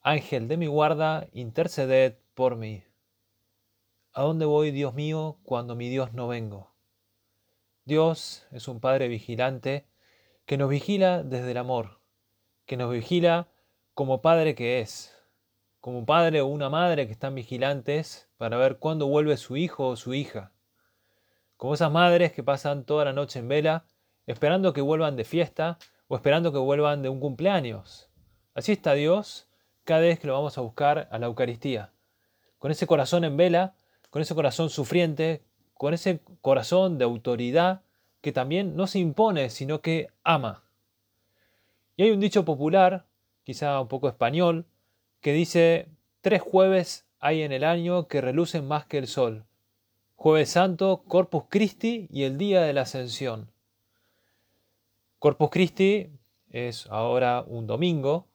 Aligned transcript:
Ángel 0.00 0.48
de 0.48 0.56
mi 0.56 0.66
guarda, 0.66 1.28
interceded 1.32 2.16
por 2.34 2.56
mí. 2.56 2.84
¿A 4.12 4.22
dónde 4.22 4.46
voy, 4.46 4.70
Dios 4.70 4.94
mío, 4.94 5.38
cuando 5.42 5.74
mi 5.74 5.88
Dios 5.88 6.12
no 6.12 6.28
vengo? 6.28 6.74
Dios 7.84 8.46
es 8.52 8.68
un 8.68 8.80
Padre 8.80 9.08
vigilante 9.08 9.86
que 10.46 10.56
nos 10.56 10.70
vigila 10.70 11.22
desde 11.22 11.50
el 11.50 11.56
amor, 11.56 12.00
que 12.64 12.76
nos 12.76 12.90
vigila 12.90 13.48
como 13.94 14.22
Padre 14.22 14.54
que 14.54 14.80
es, 14.80 15.18
como 15.80 16.04
padre 16.04 16.40
o 16.40 16.46
una 16.46 16.68
madre 16.68 17.06
que 17.06 17.12
están 17.12 17.34
vigilantes 17.34 18.28
para 18.36 18.56
ver 18.56 18.78
cuándo 18.78 19.06
vuelve 19.06 19.36
su 19.36 19.56
hijo 19.56 19.88
o 19.88 19.96
su 19.96 20.14
hija, 20.14 20.52
como 21.56 21.74
esas 21.74 21.90
madres 21.90 22.32
que 22.32 22.42
pasan 22.42 22.84
toda 22.84 23.04
la 23.04 23.12
noche 23.12 23.38
en 23.38 23.48
vela 23.48 23.84
esperando 24.26 24.72
que 24.72 24.80
vuelvan 24.80 25.16
de 25.16 25.24
fiesta 25.24 25.78
o 26.06 26.16
esperando 26.16 26.52
que 26.52 26.58
vuelvan 26.58 27.02
de 27.02 27.08
un 27.08 27.20
cumpleaños. 27.20 28.10
Así 28.54 28.72
está 28.72 28.92
Dios 28.94 29.47
cada 29.88 30.00
vez 30.02 30.18
que 30.18 30.26
lo 30.26 30.34
vamos 30.34 30.58
a 30.58 30.60
buscar 30.60 31.08
a 31.10 31.18
la 31.18 31.28
Eucaristía. 31.28 31.92
Con 32.58 32.70
ese 32.70 32.86
corazón 32.86 33.24
en 33.24 33.38
vela, 33.38 33.74
con 34.10 34.20
ese 34.20 34.34
corazón 34.34 34.68
sufriente, 34.68 35.40
con 35.72 35.94
ese 35.94 36.20
corazón 36.42 36.98
de 36.98 37.06
autoridad 37.06 37.80
que 38.20 38.30
también 38.30 38.76
no 38.76 38.86
se 38.86 38.98
impone, 38.98 39.48
sino 39.48 39.80
que 39.80 40.08
ama. 40.24 40.62
Y 41.96 42.02
hay 42.02 42.10
un 42.10 42.20
dicho 42.20 42.44
popular, 42.44 43.06
quizá 43.44 43.80
un 43.80 43.88
poco 43.88 44.08
español, 44.08 44.66
que 45.22 45.32
dice, 45.32 45.88
tres 46.20 46.42
jueves 46.42 47.06
hay 47.18 47.40
en 47.40 47.52
el 47.52 47.64
año 47.64 48.08
que 48.08 48.20
relucen 48.20 48.68
más 48.68 48.84
que 48.84 48.98
el 48.98 49.06
sol. 49.06 49.46
Jueves 50.16 50.50
Santo, 50.50 51.02
Corpus 51.08 51.44
Christi 51.48 52.08
y 52.12 52.24
el 52.24 52.36
día 52.36 52.60
de 52.60 52.74
la 52.74 52.82
Ascensión. 52.82 53.50
Corpus 55.18 55.48
Christi 55.48 56.10
es 56.50 56.86
ahora 56.88 57.42
un 57.46 57.66
domingo 57.66 58.27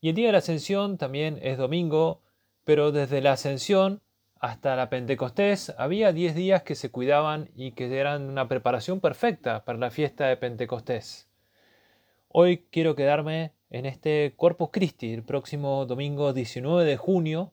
y 0.00 0.08
el 0.08 0.14
día 0.14 0.26
de 0.26 0.32
la 0.32 0.38
Ascensión 0.38 0.96
también 0.98 1.38
es 1.42 1.58
domingo, 1.58 2.22
pero 2.64 2.92
desde 2.92 3.20
la 3.20 3.32
Ascensión 3.32 4.00
hasta 4.38 4.74
la 4.74 4.88
Pentecostés 4.88 5.74
había 5.76 6.12
10 6.12 6.34
días 6.34 6.62
que 6.62 6.74
se 6.74 6.90
cuidaban 6.90 7.50
y 7.54 7.72
que 7.72 7.94
eran 7.98 8.22
una 8.22 8.48
preparación 8.48 9.00
perfecta 9.00 9.64
para 9.64 9.78
la 9.78 9.90
fiesta 9.90 10.26
de 10.26 10.38
Pentecostés. 10.38 11.28
Hoy 12.28 12.64
quiero 12.70 12.94
quedarme 12.94 13.52
en 13.68 13.84
este 13.84 14.32
Corpus 14.36 14.70
Christi, 14.72 15.12
el 15.12 15.22
próximo 15.22 15.84
domingo 15.84 16.32
19 16.32 16.84
de 16.84 16.96
junio, 16.96 17.52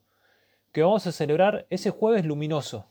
que 0.72 0.82
vamos 0.82 1.06
a 1.06 1.12
celebrar 1.12 1.66
ese 1.68 1.90
jueves 1.90 2.24
luminoso. 2.24 2.86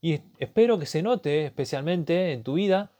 Y 0.00 0.20
espero 0.38 0.78
que 0.78 0.86
se 0.86 1.02
note 1.02 1.44
especialmente 1.44 2.32
en 2.32 2.42
tu 2.42 2.54
vida 2.54 2.90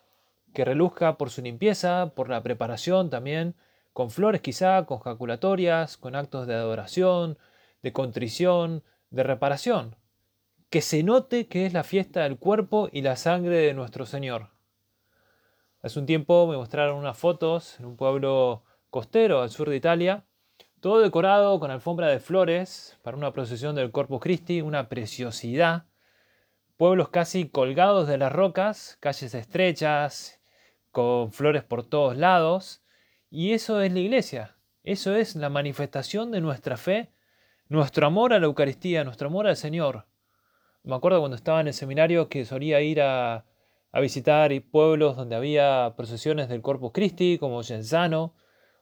que 0.52 0.64
reluzca 0.64 1.16
por 1.16 1.30
su 1.30 1.42
limpieza, 1.42 2.12
por 2.14 2.28
la 2.28 2.42
preparación 2.42 3.10
también, 3.10 3.54
con 3.94 4.10
flores 4.10 4.42
quizá, 4.42 4.84
con 4.84 4.98
jaculatorias, 4.98 5.96
con 5.96 6.16
actos 6.16 6.46
de 6.48 6.54
adoración, 6.54 7.38
de 7.82 7.92
contrición, 7.92 8.82
de 9.10 9.22
reparación. 9.22 9.96
Que 10.68 10.82
se 10.82 11.04
note 11.04 11.46
que 11.46 11.64
es 11.64 11.72
la 11.72 11.84
fiesta 11.84 12.24
del 12.24 12.36
cuerpo 12.36 12.88
y 12.92 13.02
la 13.02 13.14
sangre 13.14 13.58
de 13.58 13.72
nuestro 13.72 14.04
Señor. 14.04 14.50
Hace 15.80 16.00
un 16.00 16.06
tiempo 16.06 16.46
me 16.48 16.56
mostraron 16.56 16.98
unas 16.98 17.16
fotos 17.16 17.78
en 17.78 17.86
un 17.86 17.96
pueblo 17.96 18.64
costero 18.90 19.42
al 19.42 19.50
sur 19.50 19.70
de 19.70 19.76
Italia, 19.76 20.24
todo 20.80 20.98
decorado 20.98 21.60
con 21.60 21.70
alfombra 21.70 22.08
de 22.08 22.18
flores 22.18 22.98
para 23.02 23.16
una 23.16 23.32
procesión 23.32 23.76
del 23.76 23.92
Corpus 23.92 24.20
Christi, 24.20 24.60
una 24.60 24.88
preciosidad. 24.88 25.84
Pueblos 26.76 27.10
casi 27.10 27.48
colgados 27.48 28.08
de 28.08 28.18
las 28.18 28.32
rocas, 28.32 28.98
calles 28.98 29.34
estrechas, 29.34 30.40
con 30.90 31.30
flores 31.32 31.62
por 31.62 31.86
todos 31.86 32.16
lados. 32.16 32.83
Y 33.36 33.52
eso 33.52 33.80
es 33.80 33.92
la 33.92 33.98
iglesia. 33.98 34.54
Eso 34.84 35.16
es 35.16 35.34
la 35.34 35.48
manifestación 35.48 36.30
de 36.30 36.40
nuestra 36.40 36.76
fe, 36.76 37.10
nuestro 37.68 38.06
amor 38.06 38.32
a 38.32 38.38
la 38.38 38.46
Eucaristía, 38.46 39.02
nuestro 39.02 39.26
amor 39.26 39.48
al 39.48 39.56
Señor. 39.56 40.06
Me 40.84 40.94
acuerdo 40.94 41.18
cuando 41.18 41.34
estaba 41.34 41.60
en 41.60 41.66
el 41.66 41.74
seminario 41.74 42.28
que 42.28 42.44
solía 42.44 42.80
ir 42.80 43.00
a, 43.02 43.44
visitar 44.00 44.52
pueblos 44.70 45.16
donde 45.16 45.34
había 45.34 45.94
procesiones 45.96 46.48
del 46.48 46.62
Corpus 46.62 46.92
Christi, 46.92 47.36
como 47.38 47.64
Genzano, 47.64 48.36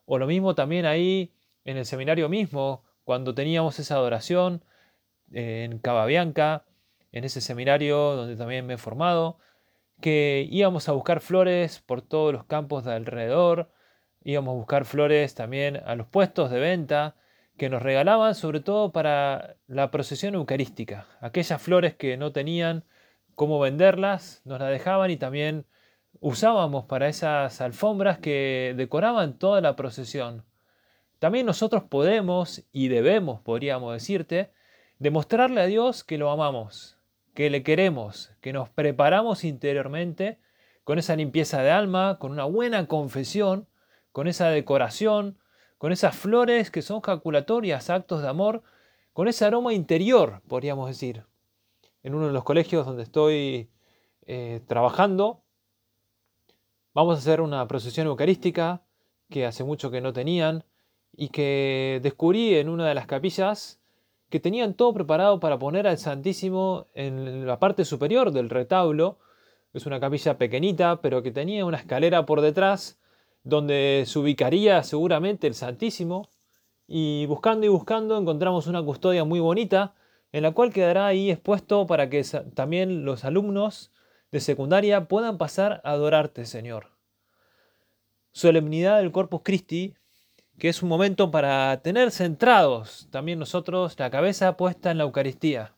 o 0.04 0.18
lo 0.18 0.26
mismo 0.26 0.54
también 0.54 0.84
ahí 0.84 1.32
en 1.64 1.78
el 1.78 1.86
seminario 1.86 2.28
mismo, 2.28 2.84
cuando 3.04 3.34
teníamos 3.34 3.78
esa 3.78 3.94
adoración 3.94 4.66
eh, 5.32 5.64
en 5.64 5.78
Cavabianca, 5.78 6.66
en 7.10 7.24
ese 7.24 7.40
seminario 7.40 7.96
donde 8.16 8.36
también 8.36 8.66
me 8.66 8.74
he 8.74 8.78
formado 8.78 9.38
que 10.02 10.46
íbamos 10.50 10.90
a 10.90 10.92
buscar 10.92 11.20
flores 11.20 11.80
por 11.80 12.02
todos 12.02 12.34
los 12.34 12.44
campos 12.44 12.84
de 12.84 12.92
alrededor, 12.92 13.70
íbamos 14.24 14.52
a 14.52 14.56
buscar 14.56 14.84
flores 14.84 15.34
también 15.34 15.80
a 15.84 15.94
los 15.94 16.06
puestos 16.06 16.50
de 16.50 16.60
venta 16.60 17.16
que 17.56 17.68
nos 17.68 17.82
regalaban 17.82 18.34
sobre 18.34 18.60
todo 18.60 18.92
para 18.92 19.56
la 19.66 19.90
procesión 19.90 20.34
eucarística. 20.34 21.06
Aquellas 21.20 21.60
flores 21.60 21.94
que 21.94 22.16
no 22.16 22.32
tenían 22.32 22.84
cómo 23.34 23.58
venderlas, 23.60 24.42
nos 24.44 24.60
las 24.60 24.70
dejaban 24.70 25.10
y 25.10 25.16
también 25.16 25.66
usábamos 26.20 26.84
para 26.84 27.08
esas 27.08 27.60
alfombras 27.60 28.18
que 28.18 28.74
decoraban 28.76 29.38
toda 29.38 29.60
la 29.60 29.76
procesión. 29.76 30.44
También 31.18 31.46
nosotros 31.46 31.84
podemos 31.84 32.64
y 32.72 32.88
debemos, 32.88 33.40
podríamos 33.40 33.92
decirte, 33.92 34.50
demostrarle 34.98 35.60
a 35.60 35.66
Dios 35.66 36.04
que 36.04 36.18
lo 36.18 36.30
amamos, 36.30 36.98
que 37.34 37.50
le 37.50 37.62
queremos, 37.62 38.32
que 38.40 38.52
nos 38.52 38.68
preparamos 38.68 39.44
interiormente 39.44 40.38
con 40.84 40.98
esa 40.98 41.16
limpieza 41.16 41.62
de 41.62 41.70
alma, 41.70 42.18
con 42.18 42.32
una 42.32 42.44
buena 42.44 42.86
confesión, 42.86 43.68
con 44.12 44.28
esa 44.28 44.48
decoración, 44.48 45.38
con 45.78 45.90
esas 45.90 46.14
flores 46.14 46.70
que 46.70 46.82
son 46.82 47.00
calculatorias, 47.00 47.90
actos 47.90 48.22
de 48.22 48.28
amor, 48.28 48.62
con 49.12 49.28
ese 49.28 49.44
aroma 49.44 49.74
interior, 49.74 50.42
podríamos 50.48 50.88
decir. 50.88 51.24
En 52.02 52.14
uno 52.14 52.26
de 52.26 52.32
los 52.32 52.44
colegios 52.44 52.86
donde 52.86 53.02
estoy 53.02 53.70
eh, 54.26 54.60
trabajando, 54.66 55.42
vamos 56.94 57.16
a 57.16 57.18
hacer 57.18 57.40
una 57.40 57.66
procesión 57.68 58.06
eucarística 58.06 58.82
que 59.30 59.46
hace 59.46 59.64
mucho 59.64 59.90
que 59.90 60.00
no 60.00 60.12
tenían 60.12 60.64
y 61.16 61.28
que 61.28 62.00
descubrí 62.02 62.54
en 62.56 62.68
una 62.68 62.86
de 62.86 62.94
las 62.94 63.06
capillas 63.06 63.80
que 64.30 64.40
tenían 64.40 64.74
todo 64.74 64.94
preparado 64.94 65.40
para 65.40 65.58
poner 65.58 65.86
al 65.86 65.98
Santísimo 65.98 66.86
en 66.94 67.46
la 67.46 67.58
parte 67.58 67.84
superior 67.84 68.30
del 68.32 68.50
retablo. 68.50 69.18
Es 69.74 69.86
una 69.86 70.00
capilla 70.00 70.38
pequeñita, 70.38 71.00
pero 71.02 71.22
que 71.22 71.30
tenía 71.30 71.64
una 71.64 71.78
escalera 71.78 72.24
por 72.24 72.40
detrás 72.40 72.98
donde 73.44 74.04
se 74.06 74.18
ubicaría 74.18 74.82
seguramente 74.82 75.46
el 75.46 75.54
Santísimo. 75.54 76.28
Y 76.86 77.26
buscando 77.26 77.66
y 77.66 77.68
buscando 77.68 78.18
encontramos 78.18 78.66
una 78.66 78.82
custodia 78.82 79.24
muy 79.24 79.40
bonita, 79.40 79.94
en 80.32 80.42
la 80.42 80.52
cual 80.52 80.72
quedará 80.72 81.06
ahí 81.06 81.30
expuesto 81.30 81.86
para 81.86 82.10
que 82.10 82.22
también 82.54 83.04
los 83.04 83.24
alumnos 83.24 83.92
de 84.30 84.40
secundaria 84.40 85.08
puedan 85.08 85.38
pasar 85.38 85.80
a 85.84 85.92
adorarte, 85.92 86.44
Señor. 86.44 86.90
Solemnidad 88.32 88.98
del 88.98 89.12
Corpus 89.12 89.42
Christi 89.44 89.94
que 90.58 90.68
es 90.68 90.82
un 90.82 90.88
momento 90.88 91.30
para 91.30 91.80
tener 91.82 92.10
centrados 92.10 93.08
también 93.10 93.38
nosotros 93.38 93.98
la 93.98 94.10
cabeza 94.10 94.56
puesta 94.56 94.90
en 94.90 94.98
la 94.98 95.04
Eucaristía. 95.04 95.74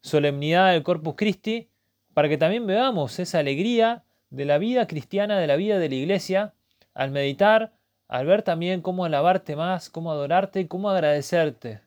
Solemnidad 0.00 0.72
del 0.72 0.82
Corpus 0.82 1.14
Christi, 1.16 1.70
para 2.14 2.28
que 2.28 2.38
también 2.38 2.66
veamos 2.66 3.18
esa 3.18 3.38
alegría 3.38 4.04
de 4.30 4.44
la 4.44 4.58
vida 4.58 4.86
cristiana, 4.86 5.38
de 5.38 5.46
la 5.46 5.56
vida 5.56 5.78
de 5.78 5.88
la 5.88 5.94
iglesia, 5.94 6.54
al 6.94 7.10
meditar, 7.10 7.72
al 8.08 8.26
ver 8.26 8.42
también 8.42 8.82
cómo 8.82 9.04
alabarte 9.04 9.56
más, 9.56 9.90
cómo 9.90 10.12
adorarte 10.12 10.60
y 10.60 10.66
cómo 10.68 10.90
agradecerte, 10.90 11.80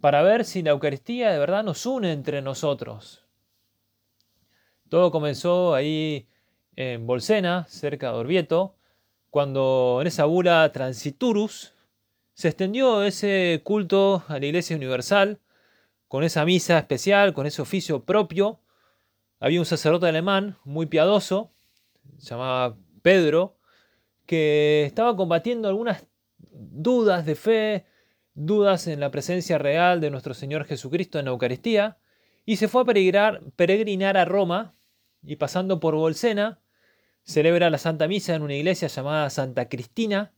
para 0.00 0.22
ver 0.22 0.44
si 0.44 0.62
la 0.62 0.70
Eucaristía 0.70 1.30
de 1.30 1.38
verdad 1.38 1.62
nos 1.62 1.86
une 1.86 2.12
entre 2.12 2.42
nosotros. 2.42 3.24
Todo 4.88 5.10
comenzó 5.10 5.74
ahí 5.74 6.28
en 6.76 7.06
Bolsena, 7.06 7.66
cerca 7.68 8.08
de 8.12 8.18
Orvieto, 8.18 8.76
cuando 9.30 9.98
en 10.00 10.06
esa 10.06 10.24
bula 10.24 10.70
Transiturus 10.72 11.72
se 12.34 12.48
extendió 12.48 13.02
ese 13.02 13.60
culto 13.64 14.24
a 14.28 14.38
la 14.38 14.46
Iglesia 14.46 14.76
Universal, 14.76 15.40
con 16.08 16.24
esa 16.24 16.44
misa 16.44 16.78
especial, 16.78 17.32
con 17.32 17.46
ese 17.46 17.62
oficio 17.62 18.04
propio. 18.04 18.60
Había 19.40 19.60
un 19.60 19.66
sacerdote 19.66 20.06
alemán 20.06 20.58
muy 20.64 20.86
piadoso, 20.86 21.50
se 22.18 22.30
llamaba 22.30 22.76
Pedro, 23.00 23.56
que 24.26 24.84
estaba 24.84 25.16
combatiendo 25.16 25.68
algunas 25.68 26.06
dudas 26.38 27.26
de 27.26 27.34
fe 27.34 27.86
dudas 28.34 28.86
en 28.86 29.00
la 29.00 29.10
presencia 29.10 29.58
real 29.58 30.00
de 30.00 30.10
nuestro 30.10 30.34
Señor 30.34 30.64
Jesucristo 30.64 31.18
en 31.18 31.26
la 31.26 31.32
Eucaristía 31.32 31.98
y 32.44 32.56
se 32.56 32.68
fue 32.68 32.82
a 32.82 32.84
peregrinar, 32.84 34.16
a 34.16 34.24
Roma 34.24 34.72
y 35.22 35.36
pasando 35.36 35.80
por 35.80 35.94
Bolsena, 35.94 36.60
celebra 37.24 37.70
la 37.70 37.78
Santa 37.78 38.08
Misa 38.08 38.34
en 38.34 38.42
una 38.42 38.54
iglesia 38.54 38.88
llamada 38.88 39.30
Santa 39.30 39.68
Cristina 39.68 40.32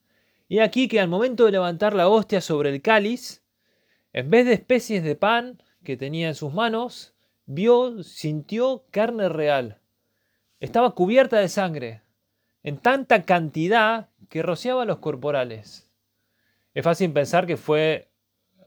y 0.48 0.58
aquí 0.58 0.88
que 0.88 1.00
al 1.00 1.08
momento 1.08 1.46
de 1.46 1.52
levantar 1.52 1.94
la 1.94 2.08
hostia 2.08 2.40
sobre 2.40 2.70
el 2.70 2.82
cáliz, 2.82 3.42
en 4.12 4.28
vez 4.30 4.44
de 4.44 4.52
especies 4.52 5.02
de 5.02 5.16
pan 5.16 5.62
que 5.82 5.96
tenía 5.96 6.28
en 6.28 6.34
sus 6.34 6.52
manos, 6.52 7.14
vio, 7.46 8.02
sintió 8.02 8.84
carne 8.90 9.28
real. 9.28 9.80
Estaba 10.60 10.94
cubierta 10.94 11.38
de 11.38 11.48
sangre, 11.48 12.02
en 12.64 12.78
tanta 12.78 13.22
cantidad 13.22 14.08
que 14.28 14.42
rociaba 14.42 14.84
los 14.84 14.98
corporales. 14.98 15.88
Es 16.72 16.82
fácil 16.82 17.12
pensar 17.12 17.46
que 17.46 17.56
fue, 17.56 18.10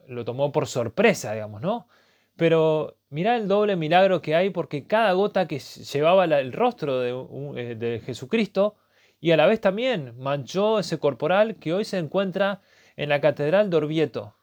lo 0.08 0.24
tomó 0.24 0.54
por 0.54 0.68
sorpresa, 0.68 1.34
digamos, 1.34 1.62
¿no? 1.62 1.90
Pero 2.38 2.96
mirá 3.10 3.36
el 3.36 3.48
doble 3.48 3.76
milagro 3.76 4.22
que 4.22 4.36
hay 4.36 4.52
porque 4.52 4.86
cada 4.86 5.12
gota 5.14 5.48
que 5.48 5.60
llevaba 5.60 6.26
el 6.26 6.54
rostro 6.54 7.00
de, 7.00 7.62
eh, 7.62 7.76
de 7.76 8.00
Jesucristo 8.00 8.78
y 9.20 9.32
a 9.32 9.38
la 9.38 9.48
vez 9.48 9.60
también 9.60 10.14
manchó 10.18 10.80
ese 10.80 11.00
corporal 11.00 11.56
que 11.56 11.74
hoy 11.74 11.84
se 11.84 11.98
encuentra 11.98 12.62
en 12.96 13.10
la 13.10 13.20
Catedral 13.20 13.72
de 13.72 13.78
Orvieto. 13.78 14.36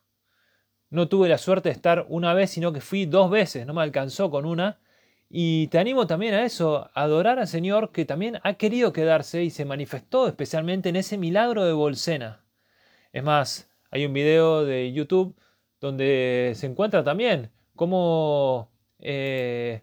No 0.90 1.08
tuve 1.08 1.28
la 1.28 1.38
suerte 1.38 1.68
de 1.68 1.74
estar 1.74 2.06
una 2.08 2.34
vez, 2.34 2.50
sino 2.50 2.72
que 2.72 2.80
fui 2.80 3.06
dos 3.06 3.30
veces, 3.30 3.66
no 3.66 3.74
me 3.74 3.82
alcanzó 3.82 4.30
con 4.30 4.46
una. 4.46 4.80
Y 5.36 5.66
te 5.66 5.80
animo 5.80 6.06
también 6.06 6.32
a 6.32 6.44
eso, 6.44 6.92
a 6.94 7.02
adorar 7.02 7.40
al 7.40 7.48
Señor 7.48 7.90
que 7.90 8.04
también 8.04 8.38
ha 8.44 8.54
querido 8.54 8.92
quedarse 8.92 9.42
y 9.42 9.50
se 9.50 9.64
manifestó 9.64 10.28
especialmente 10.28 10.90
en 10.90 10.94
ese 10.94 11.18
milagro 11.18 11.64
de 11.64 11.72
Bolsena. 11.72 12.44
Es 13.12 13.24
más, 13.24 13.68
hay 13.90 14.06
un 14.06 14.12
video 14.12 14.64
de 14.64 14.92
YouTube 14.92 15.34
donde 15.80 16.52
se 16.54 16.66
encuentra 16.66 17.02
también 17.02 17.50
cómo 17.74 18.70
eh, 19.00 19.82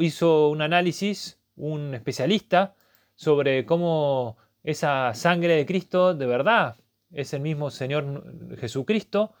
hizo 0.00 0.50
un 0.50 0.60
análisis 0.60 1.40
un 1.56 1.94
especialista 1.94 2.74
sobre 3.14 3.64
cómo 3.64 4.36
esa 4.64 5.14
sangre 5.14 5.56
de 5.56 5.64
Cristo 5.64 6.12
de 6.12 6.26
verdad 6.26 6.76
es 7.10 7.32
el 7.32 7.40
mismo 7.40 7.70
Señor 7.70 8.58
Jesucristo, 8.58 9.32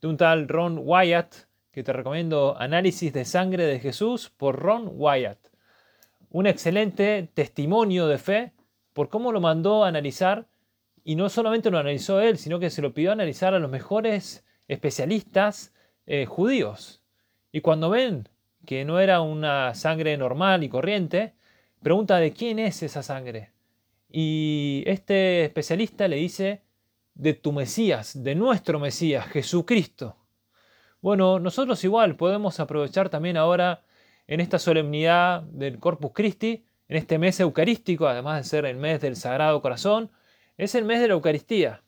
de 0.00 0.08
un 0.08 0.16
tal 0.16 0.48
Ron 0.48 0.80
Wyatt, 0.82 1.34
que 1.72 1.82
te 1.82 1.92
recomiendo 1.92 2.54
Análisis 2.58 3.12
de 3.14 3.24
Sangre 3.24 3.64
de 3.64 3.80
Jesús 3.80 4.30
por 4.30 4.58
Ron 4.58 4.90
Wyatt. 4.92 5.38
Un 6.30 6.46
excelente 6.46 7.30
testimonio 7.32 8.06
de 8.06 8.18
fe 8.18 8.52
por 8.92 9.08
cómo 9.08 9.32
lo 9.32 9.40
mandó 9.40 9.84
a 9.84 9.88
analizar, 9.88 10.46
y 11.02 11.16
no 11.16 11.30
solamente 11.30 11.70
lo 11.70 11.78
analizó 11.78 12.20
él, 12.20 12.36
sino 12.36 12.60
que 12.60 12.70
se 12.70 12.82
lo 12.82 12.92
pidió 12.92 13.10
analizar 13.10 13.54
a 13.54 13.58
los 13.58 13.70
mejores 13.70 14.44
especialistas 14.68 15.74
eh, 16.06 16.26
judíos. 16.26 17.02
Y 17.50 17.62
cuando 17.62 17.90
ven 17.90 18.28
que 18.66 18.84
no 18.84 19.00
era 19.00 19.22
una 19.22 19.74
sangre 19.74 20.16
normal 20.16 20.62
y 20.62 20.68
corriente, 20.68 21.34
pregunta 21.82 22.18
de 22.18 22.32
quién 22.32 22.58
es 22.58 22.82
esa 22.82 23.02
sangre. 23.02 23.50
Y 24.10 24.84
este 24.86 25.44
especialista 25.44 26.06
le 26.06 26.16
dice 26.16 26.62
de 27.14 27.32
tu 27.32 27.52
Mesías, 27.52 28.22
de 28.22 28.34
nuestro 28.34 28.78
Mesías, 28.78 29.26
Jesucristo. 29.26 30.21
Bueno, 31.02 31.40
nosotros 31.40 31.82
igual 31.82 32.14
podemos 32.14 32.60
aprovechar 32.60 33.08
también 33.08 33.36
ahora 33.36 33.82
en 34.28 34.38
esta 34.38 34.60
solemnidad 34.60 35.42
del 35.42 35.80
Corpus 35.80 36.12
Christi, 36.14 36.64
en 36.86 36.96
este 36.96 37.18
mes 37.18 37.40
eucarístico, 37.40 38.06
además 38.06 38.38
de 38.38 38.48
ser 38.48 38.66
el 38.66 38.76
mes 38.76 39.00
del 39.00 39.16
Sagrado 39.16 39.60
Corazón, 39.62 40.12
es 40.56 40.76
el 40.76 40.84
mes 40.84 41.00
de 41.00 41.08
la 41.08 41.14
Eucaristía. 41.14 41.82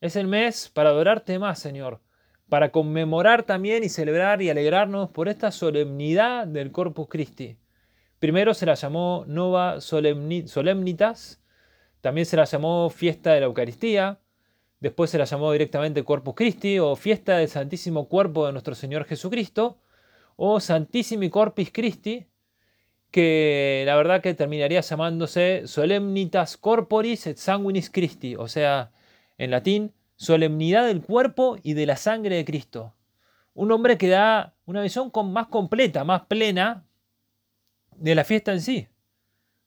Es 0.00 0.16
el 0.16 0.26
mes 0.26 0.70
para 0.74 0.90
adorarte 0.90 1.38
más, 1.38 1.60
Señor, 1.60 2.00
para 2.48 2.72
conmemorar 2.72 3.44
también 3.44 3.84
y 3.84 3.88
celebrar 3.88 4.42
y 4.42 4.50
alegrarnos 4.50 5.10
por 5.10 5.28
esta 5.28 5.52
solemnidad 5.52 6.44
del 6.48 6.72
Corpus 6.72 7.06
Christi. 7.08 7.58
Primero 8.18 8.54
se 8.54 8.66
la 8.66 8.74
llamó 8.74 9.24
Nova 9.28 9.80
Solemnitas, 9.80 11.40
también 12.00 12.26
se 12.26 12.36
la 12.36 12.44
llamó 12.44 12.90
Fiesta 12.90 13.34
de 13.34 13.40
la 13.40 13.46
Eucaristía, 13.46 14.18
después 14.80 15.10
se 15.10 15.18
la 15.18 15.24
llamó 15.24 15.52
directamente 15.52 16.04
Corpus 16.04 16.34
Christi 16.34 16.78
o 16.78 16.96
Fiesta 16.96 17.38
del 17.38 17.48
Santísimo 17.48 18.08
Cuerpo 18.08 18.46
de 18.46 18.52
nuestro 18.52 18.74
Señor 18.74 19.04
Jesucristo 19.04 19.78
o 20.36 20.60
Santissimi 20.60 21.30
Corpus 21.30 21.70
Christi, 21.72 22.26
que 23.10 23.82
la 23.86 23.96
verdad 23.96 24.22
que 24.22 24.34
terminaría 24.34 24.80
llamándose 24.80 25.66
Solemnitas 25.66 26.56
Corporis 26.56 27.26
et 27.26 27.38
Sanguinis 27.38 27.90
Christi, 27.90 28.36
o 28.36 28.46
sea, 28.48 28.92
en 29.36 29.50
latín, 29.50 29.92
solemnidad 30.16 30.86
del 30.86 31.00
cuerpo 31.00 31.56
y 31.62 31.74
de 31.74 31.86
la 31.86 31.96
sangre 31.96 32.36
de 32.36 32.44
Cristo. 32.44 32.94
Un 33.54 33.68
nombre 33.68 33.98
que 33.98 34.08
da 34.08 34.54
una 34.66 34.82
visión 34.82 35.10
más 35.32 35.48
completa, 35.48 36.04
más 36.04 36.26
plena 36.26 36.84
de 37.96 38.14
la 38.14 38.24
fiesta 38.24 38.52
en 38.52 38.60
sí. 38.60 38.88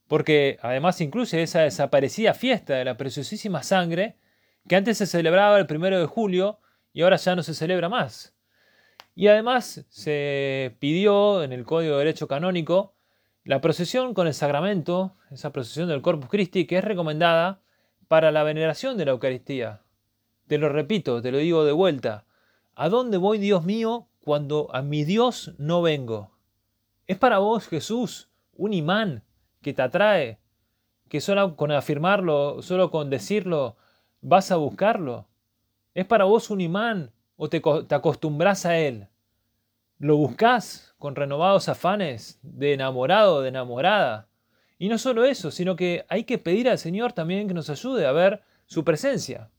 Porque 0.08 0.58
además 0.62 1.02
incluye 1.02 1.42
esa 1.42 1.62
desaparecida 1.62 2.34
fiesta 2.34 2.75
de 2.75 2.86
la 2.86 2.98
preciosísima 2.98 3.63
sangre 3.63 4.18
que 4.68 4.75
antes 4.75 4.98
se 4.98 5.06
celebraba 5.06 5.60
el 5.60 5.68
primero 5.68 6.00
de 6.00 6.06
julio 6.06 6.60
y 6.94 7.02
ahora 7.02 7.18
ya 7.18 7.36
no 7.36 7.44
se 7.44 7.54
celebra 7.54 7.90
más. 7.90 8.36
Y 9.16 9.28
además 9.28 9.86
se 9.90 10.75
pidió 10.80 11.44
en 11.44 11.52
el 11.52 11.66
Código 11.66 11.94
de 11.94 12.00
Derecho 12.00 12.28
Canónico 12.28 12.94
la 13.44 13.60
procesión 13.60 14.13
con 14.13 14.28
el 14.28 14.34
sacramento, 14.34 15.16
esa 15.31 15.52
procesión 15.52 15.90
del 15.90 16.02
Corpus 16.02 16.30
Christi, 16.30 16.66
que 16.66 16.78
es 16.78 16.84
recomendada 16.84 17.62
para 18.08 18.31
la 18.31 18.44
veneración 18.44 18.98
de 18.98 19.06
la 19.06 19.12
Eucaristía. 19.12 19.81
Te 20.48 20.58
lo 20.58 20.69
repito, 20.69 21.22
te 21.22 21.31
lo 21.31 21.40
digo 21.40 21.66
de 21.66 21.72
vuelta. 21.72 22.25
¿A 22.75 22.90
dónde 22.90 23.18
voy, 23.18 23.38
Dios 23.38 23.63
mío, 23.63 24.08
cuando 24.24 24.74
a 24.74 24.81
mi 24.81 25.04
Dios 25.04 25.54
no 25.58 25.81
vengo? 25.81 26.31
¿Es 27.08 27.18
para 27.18 27.40
vos, 27.40 27.68
Jesús, 27.68 28.30
un 28.54 28.74
imán 28.74 29.24
que 29.62 29.74
te 29.74 29.81
atrae? 29.81 30.40
¿Que 31.10 31.19
solo 31.19 31.56
con 31.56 31.72
afirmarlo, 31.72 32.62
solo 32.62 32.92
con 32.92 33.10
decirlo, 33.10 33.75
vas 34.22 34.52
a 34.52 34.56
buscarlo? 34.56 35.28
¿Es 35.94 36.06
para 36.06 36.26
vos 36.26 36.50
un 36.50 36.62
imán 36.62 37.12
o 37.36 37.50
te, 37.50 37.60
te 37.60 37.96
a 37.96 38.78
él? 38.80 39.08
¿Lo 40.00 40.18
buscas 40.18 40.96
con 40.98 41.16
renovados 41.16 41.70
afanes 41.70 42.40
de 42.42 42.74
enamorado, 42.74 43.42
de 43.42 43.50
enamorada? 43.50 44.28
Y 44.80 44.90
no 44.90 44.98
solo 44.98 45.26
eso, 45.26 45.52
sino 45.52 45.76
que 45.76 46.06
hay 46.08 46.24
que 46.24 46.38
pedir 46.38 46.70
al 46.70 46.78
Señor 46.78 47.14
también 47.14 47.48
que 47.48 47.54
nos 47.54 47.70
ayude 47.70 48.06
a 48.06 48.12
ver 48.12 48.42
su 48.66 48.84
presencia. 48.84 49.50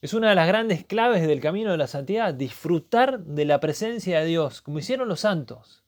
Es 0.00 0.14
una 0.14 0.28
de 0.30 0.34
las 0.34 0.46
grandes 0.46 0.84
claves 0.84 1.26
del 1.26 1.40
camino 1.40 1.72
de 1.72 1.78
la 1.78 1.86
santidad, 1.86 2.32
disfrutar 2.32 3.20
de 3.20 3.44
la 3.44 3.60
presencia 3.60 4.20
de 4.20 4.26
Dios, 4.26 4.62
como 4.62 4.78
hicieron 4.78 5.08
los 5.08 5.20
santos 5.20 5.82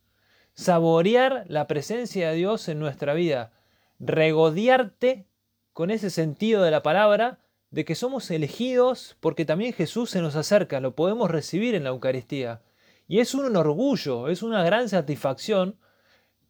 saborear 0.59 1.45
la 1.47 1.69
presencia 1.69 2.31
de 2.31 2.37
Dios 2.37 2.69
en 2.69 2.81
nuestra 2.81 3.15
vida, 3.15 3.53
regodearte 4.01 5.29
con 5.73 5.93
ese 5.93 6.11
sentido 6.11 6.65
de 6.65 6.73
la 6.73 6.83
palabra 6.83 7.39
de 7.71 7.85
que 7.85 7.95
somos 7.95 8.31
elegidos 8.31 9.17
porque 9.21 9.45
también 9.45 9.73
Jesús 9.73 10.11
se 10.11 10.23
nos 10.23 10.37
acerca, 10.37 10.81
lo 10.81 10.95
podemos 10.95 11.31
recibir 11.31 11.75
en 11.75 11.85
la 11.85 11.91
Eucaristía. 11.91 12.63
Y 13.07 13.21
es 13.21 13.35
un 13.35 13.57
orgullo, 13.57 14.29
es 14.29 14.43
una 14.43 14.63
gran 14.63 14.89
satisfacción 14.89 15.79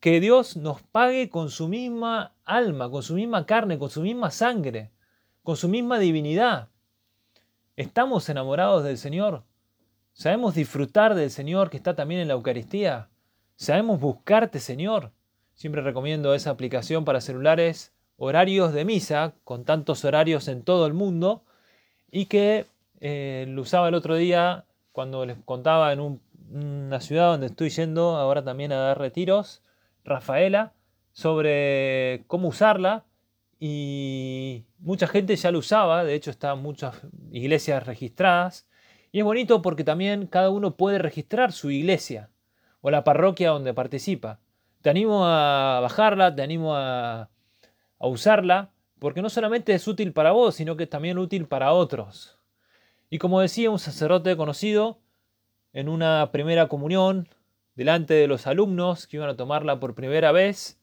que 0.01 0.21
Dios 0.21 0.57
nos 0.57 0.83
pague 0.83 1.29
con 1.29 1.51
su 1.51 1.69
misma 1.69 2.35
alma, 2.45 2.91
con 2.91 3.03
su 3.03 3.15
misma 3.15 3.47
carne, 3.47 3.79
con 3.79 3.91
su 3.91 4.01
misma 4.01 4.31
sangre, 4.31 4.93
con 5.43 5.57
su 5.57 5.69
misma 5.69 5.99
divinidad. 5.99 6.69
¿Estamos 7.77 8.29
enamorados 8.29 8.85
del 8.85 8.99
Señor? 8.99 9.45
¿Sabemos 10.13 10.55
disfrutar 10.55 11.15
del 11.15 11.31
Señor 11.31 11.71
que 11.71 11.77
está 11.77 11.95
también 11.95 12.21
en 12.21 12.29
la 12.29 12.35
Eucaristía? 12.35 13.09
Sabemos 13.57 14.01
buscarte, 14.01 14.61
Señor. 14.61 15.13
Siempre 15.55 15.83
recomiendo 15.83 16.35
esa 16.35 16.51
aplicación 16.51 17.05
para 17.05 17.21
celulares, 17.21 17.93
horarios 18.19 18.75
de 18.75 18.85
misa, 18.85 19.33
con 19.45 19.65
tantos 19.65 20.05
horarios 20.05 20.49
en 20.49 20.63
todo 20.63 20.87
el 20.87 20.93
mundo, 20.93 21.45
y 22.11 22.27
que 22.27 22.67
eh, 23.01 23.47
lo 23.49 23.63
usaba 23.63 23.89
el 23.89 23.95
otro 23.95 24.17
día 24.17 24.65
cuando 24.93 25.25
les 25.25 25.39
contaba 25.45 25.93
en 25.93 26.21
una 26.51 27.01
ciudad 27.01 27.31
donde 27.31 27.47
estoy 27.47 27.71
yendo 27.71 28.17
ahora 28.17 28.45
también 28.45 28.73
a 28.73 28.79
dar 28.79 28.99
retiros, 28.99 29.63
Rafaela, 30.05 30.73
sobre 31.13 32.25
cómo 32.27 32.49
usarla. 32.49 33.05
Y 33.61 34.65
mucha 34.79 35.07
gente 35.07 35.35
ya 35.37 35.51
lo 35.51 35.59
usaba, 35.59 36.05
de 36.05 36.15
hecho 36.15 36.31
están 36.31 36.61
muchas 36.61 37.01
iglesias 37.31 37.87
registradas. 37.87 38.69
Y 39.13 39.21
es 39.21 39.25
bonito 39.25 39.63
porque 39.63 39.85
también 39.85 40.27
cada 40.27 40.51
uno 40.51 40.77
puede 40.77 40.99
registrar 40.99 41.53
su 41.53 41.71
iglesia 41.71 42.31
o 42.81 42.91
la 42.91 43.05
parroquia 43.05 43.51
donde 43.51 43.75
participa. 43.75 44.41
Te 44.83 44.91
animo 44.91 45.27
a 45.27 45.81
bajarla, 45.81 46.35
te 46.35 46.43
animo 46.43 46.77
a, 46.77 47.31
usarla, 48.07 48.71
porque 48.99 49.23
no 49.23 49.31
solamente 49.31 49.75
es 49.75 49.89
útil 49.89 50.13
para 50.13 50.33
vos, 50.33 50.55
sino 50.55 50.77
que 50.77 50.85
es 50.85 50.91
también 50.91 51.19
útil 51.19 51.47
para 51.47 51.73
otros. 51.73 52.39
Y 53.11 53.19
como 53.19 53.41
decía 53.41 53.71
un 53.71 53.79
sacerdote 53.79 54.37
conocido, 54.37 54.99
en 55.73 55.89
una 55.89 56.31
primera 56.33 56.69
comunión, 56.69 57.29
delante 57.75 58.15
de 58.15 58.27
los 58.27 58.47
alumnos 58.47 59.07
que 59.07 59.17
iban 59.17 59.29
a 59.29 59.37
tomarla 59.37 59.81
por 59.81 59.95
primera 59.95 60.33
vez, 60.33 60.79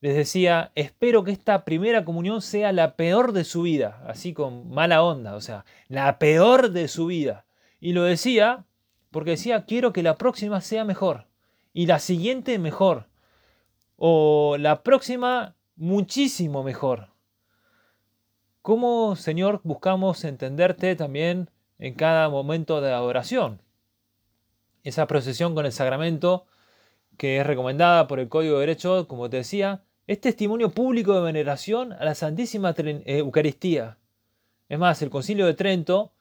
les 0.00 0.14
decía, 0.14 0.70
espero 0.74 1.24
que 1.24 1.32
esta 1.32 1.64
primera 1.64 2.04
comunión 2.04 2.40
sea 2.40 2.72
la 2.72 2.94
peor 2.94 3.32
de 3.32 3.44
su 3.44 3.62
vida, 3.62 4.02
así 4.06 4.32
con 4.32 4.70
mala 4.70 5.02
onda, 5.02 5.34
o 5.34 5.40
sea, 5.40 5.64
la 5.88 6.18
peor 6.18 6.70
de 6.70 6.86
su 6.88 7.06
vida. 7.06 7.44
Y 7.80 7.92
lo 7.92 8.04
decía 8.04 8.64
porque 9.10 9.32
decía, 9.32 9.64
quiero 9.64 9.92
que 9.92 10.02
la 10.02 10.16
próxima 10.16 10.60
sea 10.60 10.84
mejor. 10.84 11.26
Y 11.72 11.86
la 11.86 11.98
siguiente 11.98 12.58
mejor. 12.58 13.06
O 13.96 14.56
la 14.58 14.82
próxima 14.82 15.54
muchísimo 15.78 16.62
mejor. 16.62 17.08
¿Cómo, 18.62 19.16
Señor, 19.16 19.60
buscamos 19.62 20.24
entenderte 20.24 20.94
también 20.96 21.50
en 21.78 21.94
cada 21.94 22.28
momento 22.28 22.80
de 22.80 22.92
adoración? 22.92 23.62
Esa 24.82 25.06
procesión 25.06 25.54
con 25.54 25.64
el 25.64 25.72
sacramento 25.72 26.46
que 27.16 27.38
es 27.38 27.46
recomendada 27.46 28.06
por 28.06 28.20
el 28.20 28.28
Código 28.28 28.54
de 28.54 28.60
Derecho, 28.60 29.08
como 29.08 29.30
te 29.30 29.38
decía, 29.38 29.84
es 30.06 30.20
testimonio 30.20 30.70
público 30.70 31.14
de 31.14 31.20
veneración 31.20 31.92
a 31.92 32.04
la 32.04 32.14
Santísima 32.14 32.74
eh, 32.76 33.02
Eucaristía. 33.18 33.98
Es 34.68 34.78
más, 34.78 35.00
el 35.02 35.10
Concilio 35.10 35.46
de 35.46 35.54
Trento, 35.54 36.12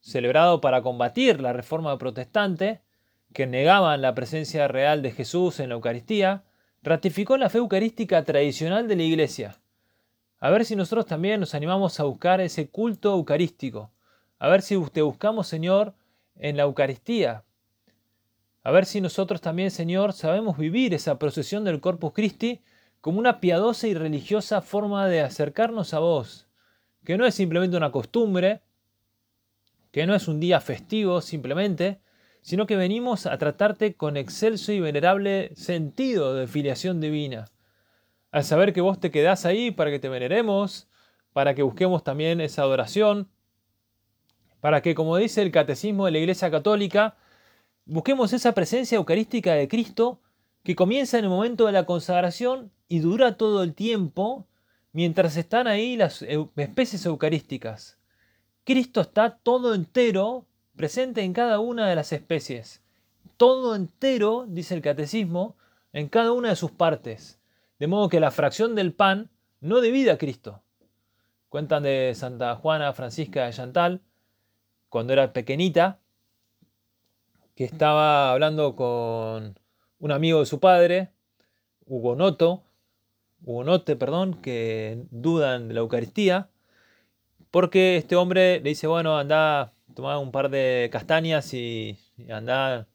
celebrado 0.00 0.60
para 0.60 0.82
combatir 0.82 1.40
la 1.40 1.52
reforma 1.52 1.96
protestante, 1.98 2.80
que 3.32 3.46
negaban 3.46 4.02
la 4.02 4.14
presencia 4.14 4.66
real 4.68 5.02
de 5.02 5.12
Jesús 5.12 5.60
en 5.60 5.68
la 5.68 5.76
Eucaristía, 5.76 6.44
ratificó 6.82 7.36
la 7.36 7.50
fe 7.50 7.58
eucarística 7.58 8.24
tradicional 8.24 8.88
de 8.88 8.96
la 8.96 9.02
Iglesia. 9.02 9.56
A 10.38 10.50
ver 10.50 10.64
si 10.64 10.76
nosotros 10.76 11.06
también 11.06 11.40
nos 11.40 11.54
animamos 11.54 12.00
a 12.00 12.04
buscar 12.04 12.40
ese 12.40 12.68
culto 12.68 13.12
eucarístico. 13.12 13.90
A 14.38 14.48
ver 14.48 14.62
si 14.62 14.80
te 14.90 15.02
buscamos, 15.02 15.46
Señor, 15.46 15.94
en 16.36 16.56
la 16.56 16.62
Eucaristía, 16.62 17.44
a 18.62 18.70
ver 18.72 18.84
si 18.84 19.00
nosotros 19.00 19.40
también, 19.40 19.70
Señor, 19.70 20.12
sabemos 20.12 20.58
vivir 20.58 20.92
esa 20.92 21.18
procesión 21.18 21.64
del 21.64 21.80
Corpus 21.80 22.12
Christi 22.12 22.60
como 23.00 23.18
una 23.18 23.40
piadosa 23.40 23.88
y 23.88 23.94
religiosa 23.94 24.60
forma 24.60 25.06
de 25.06 25.22
acercarnos 25.22 25.94
a 25.94 25.98
vos, 26.00 26.46
que 27.04 27.16
no 27.16 27.24
es 27.24 27.34
simplemente 27.34 27.78
una 27.78 27.90
costumbre, 27.90 28.60
que 29.90 30.06
no 30.06 30.14
es 30.14 30.28
un 30.28 30.40
día 30.40 30.60
festivo 30.60 31.22
simplemente, 31.22 32.00
sino 32.42 32.66
que 32.66 32.76
venimos 32.76 33.26
a 33.26 33.38
tratarte 33.38 33.94
con 33.94 34.16
excelso 34.16 34.72
y 34.72 34.80
venerable 34.80 35.52
sentido 35.54 36.34
de 36.34 36.46
filiación 36.46 37.00
divina. 37.00 37.46
Al 38.30 38.44
saber 38.44 38.72
que 38.72 38.80
vos 38.80 39.00
te 39.00 39.10
quedás 39.10 39.44
ahí 39.44 39.70
para 39.70 39.90
que 39.90 39.98
te 39.98 40.08
veneremos, 40.08 40.88
para 41.32 41.54
que 41.54 41.62
busquemos 41.62 42.04
también 42.04 42.40
esa 42.40 42.62
adoración, 42.62 43.28
para 44.60 44.82
que, 44.82 44.94
como 44.94 45.16
dice 45.16 45.42
el 45.42 45.50
Catecismo 45.50 46.06
de 46.06 46.12
la 46.12 46.18
Iglesia 46.18 46.50
Católica, 46.50 47.16
Busquemos 47.92 48.32
esa 48.32 48.52
presencia 48.52 48.94
eucarística 48.94 49.54
de 49.54 49.66
Cristo 49.66 50.20
que 50.62 50.76
comienza 50.76 51.18
en 51.18 51.24
el 51.24 51.30
momento 51.30 51.66
de 51.66 51.72
la 51.72 51.86
consagración 51.86 52.70
y 52.86 53.00
dura 53.00 53.36
todo 53.36 53.64
el 53.64 53.74
tiempo 53.74 54.46
mientras 54.92 55.36
están 55.36 55.66
ahí 55.66 55.96
las 55.96 56.22
especies 56.22 57.04
eucarísticas. 57.04 57.98
Cristo 58.62 59.00
está 59.00 59.38
todo 59.38 59.74
entero 59.74 60.46
presente 60.80 61.20
en 61.20 61.34
cada 61.34 61.58
una 61.58 61.86
de 61.86 61.94
las 61.94 62.10
especies. 62.10 62.80
Todo 63.36 63.76
entero, 63.76 64.46
dice 64.48 64.74
el 64.74 64.80
catecismo, 64.80 65.54
en 65.92 66.08
cada 66.08 66.32
una 66.32 66.48
de 66.48 66.56
sus 66.56 66.70
partes. 66.70 67.38
De 67.78 67.86
modo 67.86 68.08
que 68.08 68.18
la 68.18 68.30
fracción 68.30 68.74
del 68.74 68.94
pan 68.94 69.28
no 69.60 69.82
divide 69.82 70.10
a 70.10 70.16
Cristo. 70.16 70.62
Cuentan 71.50 71.82
de 71.82 72.14
Santa 72.14 72.56
Juana 72.56 72.94
Francisca 72.94 73.44
de 73.44 73.52
Chantal, 73.52 74.00
cuando 74.88 75.12
era 75.12 75.34
pequeñita, 75.34 75.98
que 77.54 77.64
estaba 77.64 78.32
hablando 78.32 78.74
con 78.74 79.58
un 79.98 80.12
amigo 80.12 80.40
de 80.40 80.46
su 80.46 80.60
padre, 80.60 81.10
Hugo 81.84 82.16
Noto, 82.16 82.62
perdón, 83.98 84.32
que 84.40 85.04
dudan 85.10 85.68
de 85.68 85.74
la 85.74 85.80
Eucaristía, 85.80 86.48
porque 87.50 87.98
este 87.98 88.16
hombre 88.16 88.60
le 88.60 88.70
dice, 88.70 88.86
bueno, 88.86 89.18
anda, 89.18 89.74
toma 89.94 90.18
un 90.18 90.32
par 90.32 90.50
de 90.50 90.88
castañas 90.92 91.52
y, 91.54 91.98
anda, 92.30 92.88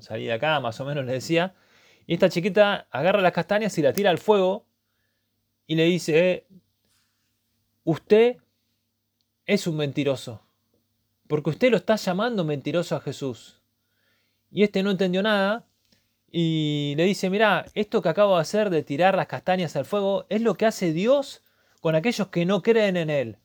salí 0.00 0.26
de 0.26 0.32
acá, 0.32 0.60
más 0.60 0.80
o 0.80 0.84
menos 0.84 1.04
le 1.04 1.12
decía. 1.12 1.54
Y 2.06 2.14
esta 2.14 2.28
chiquita 2.28 2.86
agarra 2.90 3.20
las 3.20 3.32
castañas 3.32 3.76
y 3.78 3.82
la 3.82 3.92
tira 3.92 4.10
al 4.10 4.18
fuego 4.18 4.66
y 5.66 5.76
le 5.76 5.84
dice, 5.84 6.46
usted 7.84 8.36
es 9.46 9.66
un 9.66 9.76
mentiroso, 9.76 10.42
porque 11.28 11.50
usted 11.50 11.70
lo 11.70 11.76
está 11.76 11.96
llamando 11.96 12.44
mentiroso 12.44 12.96
a 12.96 13.00
Jesús. 13.00 13.60
Y 14.50 14.64
este 14.64 14.82
no 14.82 14.90
entendió 14.90 15.22
nada 15.22 15.66
y 16.30 16.94
le 16.96 17.04
dice, 17.04 17.30
mira, 17.30 17.66
esto 17.74 18.02
que 18.02 18.08
acabo 18.08 18.36
de 18.36 18.42
hacer 18.42 18.70
de 18.70 18.82
tirar 18.82 19.16
las 19.16 19.26
castañas 19.26 19.76
al 19.76 19.84
fuego 19.84 20.26
es 20.28 20.42
lo 20.42 20.54
que 20.54 20.66
hace 20.66 20.92
Dios 20.92 21.42
con 21.80 21.94
aquellos 21.94 22.28
que 22.28 22.46
no 22.46 22.62
creen 22.62 22.96
en 22.96 23.10
Él. 23.10 23.38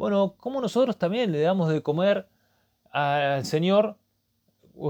Bueno, 0.00 0.34
como 0.38 0.62
nosotros 0.62 0.96
también 0.96 1.30
le 1.30 1.42
damos 1.42 1.70
de 1.70 1.82
comer 1.82 2.26
al 2.90 3.44
Señor, 3.44 3.98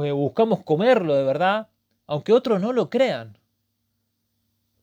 eh, 0.05 0.13
buscamos 0.13 0.63
comerlo 0.63 1.17
de 1.17 1.25
verdad, 1.25 1.67
aunque 2.07 2.33
otros 2.33 2.61
no 2.61 2.73
lo 2.73 2.91
crean. 2.91 3.37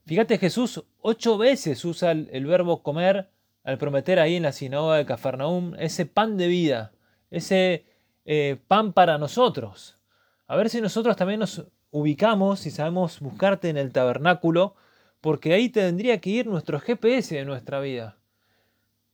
Fíjate, 0.05 0.37
Jesús 0.37 0.83
ocho 0.99 1.37
veces 1.37 1.85
usa 1.85 2.11
el, 2.11 2.45
verbo 2.45 2.83
comer 2.83 3.29
al 3.63 3.77
prometer 3.77 4.19
ahí 4.19 4.35
en 4.35 4.43
la 4.43 4.51
sinagoga 4.51 4.97
de 4.97 5.05
Cafarnaum 5.05 5.75
ese 5.79 6.05
pan 6.05 6.35
de 6.35 6.47
vida, 6.47 6.91
ese 7.31 7.85
eh, 8.25 8.59
pan 8.67 8.91
para 8.91 9.17
nosotros. 9.17 9.97
A 10.45 10.57
ver 10.57 10.69
si 10.69 10.81
nosotros 10.81 11.15
también 11.15 11.39
nos 11.39 11.65
ubicamos 11.89 12.65
y 12.65 12.71
sabemos 12.71 13.21
buscarte 13.21 13.69
en 13.69 13.77
el 13.77 13.93
tabernáculo, 13.93 14.75
porque 15.21 15.53
ahí 15.53 15.69
tendría 15.69 16.19
que 16.19 16.31
ir 16.31 16.47
nuestro 16.47 16.81
GPS 16.81 17.33
de 17.33 17.45
nuestra 17.45 17.79
vida. 17.79 18.17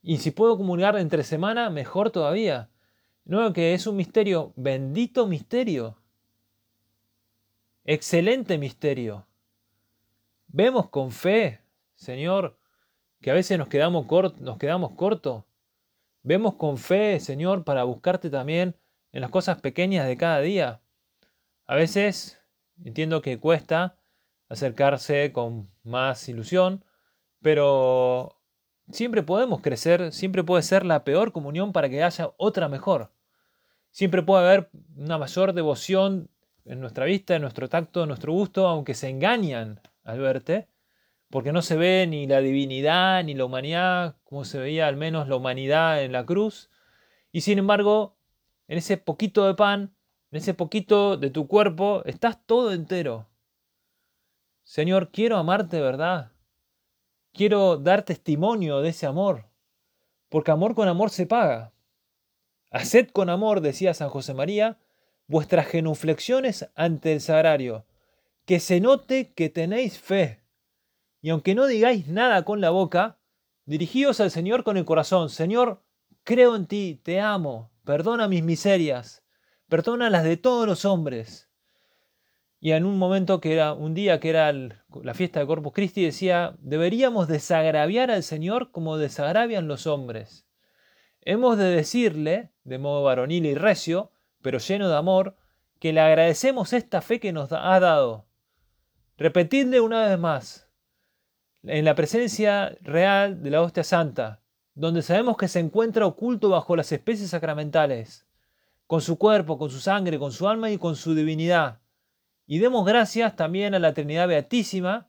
Y 0.06 0.18
si 0.18 0.32
puedo 0.32 0.58
comunicar 0.58 0.98
entre 0.98 1.24
semana, 1.24 1.70
mejor 1.70 2.10
todavía. 2.10 2.68
No, 3.24 3.54
que 3.54 3.72
es 3.72 3.86
un 3.86 3.96
misterio, 3.96 4.52
bendito 4.54 5.26
misterio. 5.26 5.96
Excelente 7.86 8.58
misterio. 8.58 9.26
Vemos 10.48 10.90
con 10.90 11.10
fe, 11.10 11.62
Señor, 11.94 12.58
que 13.22 13.30
a 13.30 13.34
veces 13.34 13.58
nos 13.58 13.68
quedamos, 13.68 14.06
nos 14.40 14.58
quedamos 14.58 14.92
cortos. 14.92 15.44
Vemos 16.22 16.56
con 16.56 16.76
fe, 16.76 17.18
Señor, 17.18 17.64
para 17.64 17.84
buscarte 17.84 18.28
también 18.28 18.76
en 19.10 19.22
las 19.22 19.30
cosas 19.30 19.62
pequeñas 19.62 20.06
de 20.06 20.18
cada 20.18 20.40
día. 20.40 20.82
A 21.64 21.76
veces 21.76 22.42
entiendo 22.84 23.22
que 23.22 23.40
cuesta 23.40 23.96
acercarse 24.50 25.32
con 25.32 25.70
más 25.82 26.28
ilusión, 26.28 26.84
pero 27.40 28.38
siempre 28.90 29.22
podemos 29.22 29.60
crecer, 29.60 30.12
siempre 30.12 30.44
puede 30.44 30.62
ser 30.62 30.84
la 30.84 31.04
peor 31.04 31.32
comunión 31.32 31.72
para 31.72 31.88
que 31.88 32.02
haya 32.02 32.32
otra 32.36 32.68
mejor. 32.68 33.10
Siempre 33.90 34.22
puede 34.22 34.44
haber 34.44 34.70
una 34.96 35.18
mayor 35.18 35.52
devoción 35.52 36.28
en 36.64 36.80
nuestra 36.80 37.04
vista, 37.04 37.36
en 37.36 37.42
nuestro 37.42 37.68
tacto, 37.68 38.02
en 38.02 38.08
nuestro 38.08 38.32
gusto, 38.32 38.66
aunque 38.66 38.94
se 38.94 39.08
engañan 39.08 39.80
al 40.02 40.20
verte, 40.20 40.68
porque 41.30 41.52
no 41.52 41.62
se 41.62 41.76
ve 41.76 42.06
ni 42.08 42.26
la 42.26 42.40
divinidad 42.40 43.22
ni 43.24 43.34
la 43.34 43.44
humanidad 43.44 44.16
como 44.24 44.44
se 44.44 44.58
veía 44.58 44.88
al 44.88 44.96
menos 44.96 45.28
la 45.28 45.36
humanidad 45.36 46.02
en 46.02 46.12
la 46.12 46.26
cruz. 46.26 46.70
Y 47.32 47.42
sin 47.42 47.58
embargo, 47.58 48.16
en 48.68 48.78
ese 48.78 48.96
poquito 48.96 49.46
de 49.46 49.54
pan 49.54 49.94
en 50.34 50.38
ese 50.38 50.52
poquito 50.52 51.16
de 51.16 51.30
tu 51.30 51.46
cuerpo, 51.46 52.02
estás 52.06 52.44
todo 52.44 52.72
entero. 52.72 53.28
Señor, 54.64 55.12
quiero 55.12 55.36
amarte 55.36 55.80
verdad. 55.80 56.32
Quiero 57.34 57.76
dar 57.76 58.04
testimonio 58.04 58.80
de 58.80 58.90
ese 58.90 59.04
amor, 59.06 59.50
porque 60.30 60.50
amor 60.50 60.74
con 60.74 60.88
amor 60.88 61.10
se 61.10 61.26
paga. 61.26 61.74
Haced 62.70 63.10
con 63.10 63.28
amor, 63.28 63.60
decía 63.60 63.92
San 63.92 64.08
José 64.08 64.32
María, 64.32 64.78
vuestras 65.26 65.66
genuflexiones 65.66 66.70
ante 66.74 67.12
el 67.12 67.20
sagrario, 67.20 67.84
que 68.46 68.60
se 68.60 68.80
note 68.80 69.32
que 69.34 69.50
tenéis 69.50 69.98
fe. 69.98 70.42
Y 71.20 71.30
aunque 71.30 71.54
no 71.54 71.66
digáis 71.66 72.08
nada 72.08 72.44
con 72.44 72.60
la 72.62 72.70
boca, 72.70 73.18
dirigíos 73.66 74.20
al 74.20 74.30
Señor 74.30 74.64
con 74.64 74.76
el 74.76 74.84
corazón. 74.86 75.28
Señor, 75.28 75.82
creo 76.22 76.56
en 76.56 76.66
ti, 76.66 77.00
te 77.02 77.20
amo, 77.20 77.70
perdona 77.84 78.28
mis 78.28 78.42
miserias 78.42 79.24
perdona 79.68 80.10
las 80.10 80.24
de 80.24 80.36
todos 80.36 80.66
los 80.66 80.84
hombres. 80.84 81.50
Y 82.64 82.72
en 82.72 82.86
un 82.86 82.96
momento 82.96 83.42
que 83.42 83.52
era 83.52 83.74
un 83.74 83.92
día 83.92 84.20
que 84.20 84.30
era 84.30 84.50
la 84.50 85.12
fiesta 85.12 85.38
de 85.38 85.46
Corpus 85.46 85.74
Christi 85.74 86.02
decía, 86.02 86.56
deberíamos 86.60 87.28
desagraviar 87.28 88.10
al 88.10 88.22
Señor 88.22 88.70
como 88.70 88.96
desagravian 88.96 89.68
los 89.68 89.86
hombres. 89.86 90.46
Hemos 91.20 91.58
de 91.58 91.64
decirle, 91.66 92.52
de 92.62 92.78
modo 92.78 93.02
varonil 93.02 93.44
y 93.44 93.54
recio, 93.54 94.12
pero 94.40 94.56
lleno 94.60 94.88
de 94.88 94.96
amor, 94.96 95.36
que 95.78 95.92
le 95.92 96.00
agradecemos 96.00 96.72
esta 96.72 97.02
fe 97.02 97.20
que 97.20 97.34
nos 97.34 97.52
ha 97.52 97.78
dado. 97.80 98.24
Repetidle 99.18 99.82
una 99.82 100.08
vez 100.08 100.18
más, 100.18 100.70
en 101.64 101.84
la 101.84 101.94
presencia 101.94 102.78
real 102.80 103.42
de 103.42 103.50
la 103.50 103.60
hostia 103.60 103.84
santa, 103.84 104.40
donde 104.74 105.02
sabemos 105.02 105.36
que 105.36 105.48
se 105.48 105.60
encuentra 105.60 106.06
oculto 106.06 106.48
bajo 106.48 106.76
las 106.76 106.90
especies 106.92 107.28
sacramentales 107.28 108.26
con 108.86 109.02
su 109.02 109.18
cuerpo, 109.18 109.58
con 109.58 109.68
su 109.68 109.80
sangre, 109.80 110.18
con 110.18 110.32
su 110.32 110.48
alma 110.48 110.70
y 110.70 110.78
con 110.78 110.96
su 110.96 111.14
divinidad. 111.14 111.83
Y 112.46 112.58
demos 112.58 112.84
gracias 112.84 113.36
también 113.36 113.74
a 113.74 113.78
la 113.78 113.94
Trinidad 113.94 114.28
Beatísima, 114.28 115.08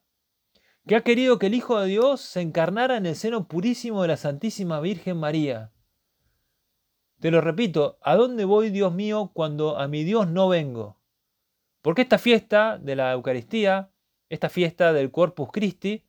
que 0.87 0.95
ha 0.95 1.01
querido 1.01 1.37
que 1.37 1.47
el 1.47 1.53
Hijo 1.53 1.79
de 1.79 1.87
Dios 1.87 2.21
se 2.21 2.39
encarnara 2.39 2.95
en 2.95 3.05
el 3.05 3.15
seno 3.15 3.47
purísimo 3.47 4.01
de 4.01 4.07
la 4.07 4.17
Santísima 4.17 4.79
Virgen 4.79 5.17
María. 5.17 5.71
Te 7.19 7.31
lo 7.31 7.41
repito, 7.41 7.97
¿a 8.01 8.15
dónde 8.15 8.45
voy, 8.45 8.69
Dios 8.69 8.93
mío, 8.93 9.31
cuando 9.33 9.77
a 9.77 9.87
mi 9.87 10.03
Dios 10.03 10.27
no 10.27 10.47
vengo? 10.47 10.97
Porque 11.81 12.03
esta 12.03 12.19
fiesta 12.19 12.77
de 12.77 12.95
la 12.95 13.11
Eucaristía, 13.11 13.89
esta 14.29 14.47
fiesta 14.47 14.93
del 14.93 15.11
Corpus 15.11 15.49
Christi, 15.51 16.05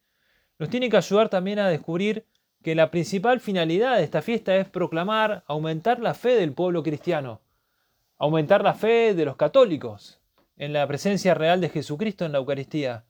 nos 0.59 0.71
tiene 0.71 0.89
que 0.89 0.97
ayudar 0.97 1.29
también 1.29 1.59
a 1.59 1.69
descubrir 1.69 2.27
que 2.63 2.75
la 2.75 2.91
principal 2.91 3.41
finalidad 3.41 3.97
de 3.97 4.05
esta 4.05 4.23
fiesta 4.23 4.57
es 4.57 4.69
proclamar, 4.69 5.43
aumentar 5.49 5.99
la 5.99 6.15
fe 6.15 6.37
del 6.37 6.53
pueblo 6.53 6.83
cristiano, 6.83 7.41
aumentar 8.17 8.63
la 8.63 8.75
fe 8.75 9.15
de 9.15 9.25
los 9.25 9.37
católicos 9.37 10.21
en 10.57 10.73
la 10.73 10.87
presencia 10.87 11.35
real 11.35 11.61
de 11.61 11.69
Jesucristo 11.69 12.25
en 12.25 12.33
la 12.33 12.39
Eucaristía. 12.39 13.05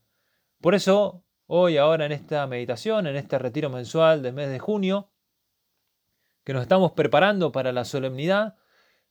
Por 0.60 0.74
eso, 0.74 1.24
hoy, 1.46 1.76
ahora 1.76 2.06
en 2.06 2.12
esta 2.12 2.46
meditación, 2.46 3.06
en 3.06 3.16
este 3.16 3.38
retiro 3.38 3.70
mensual 3.70 4.22
del 4.22 4.34
mes 4.34 4.50
de 4.50 4.58
junio, 4.58 5.10
que 6.44 6.52
nos 6.52 6.62
estamos 6.62 6.92
preparando 6.92 7.52
para 7.52 7.72
la 7.72 7.84
solemnidad, 7.84 8.56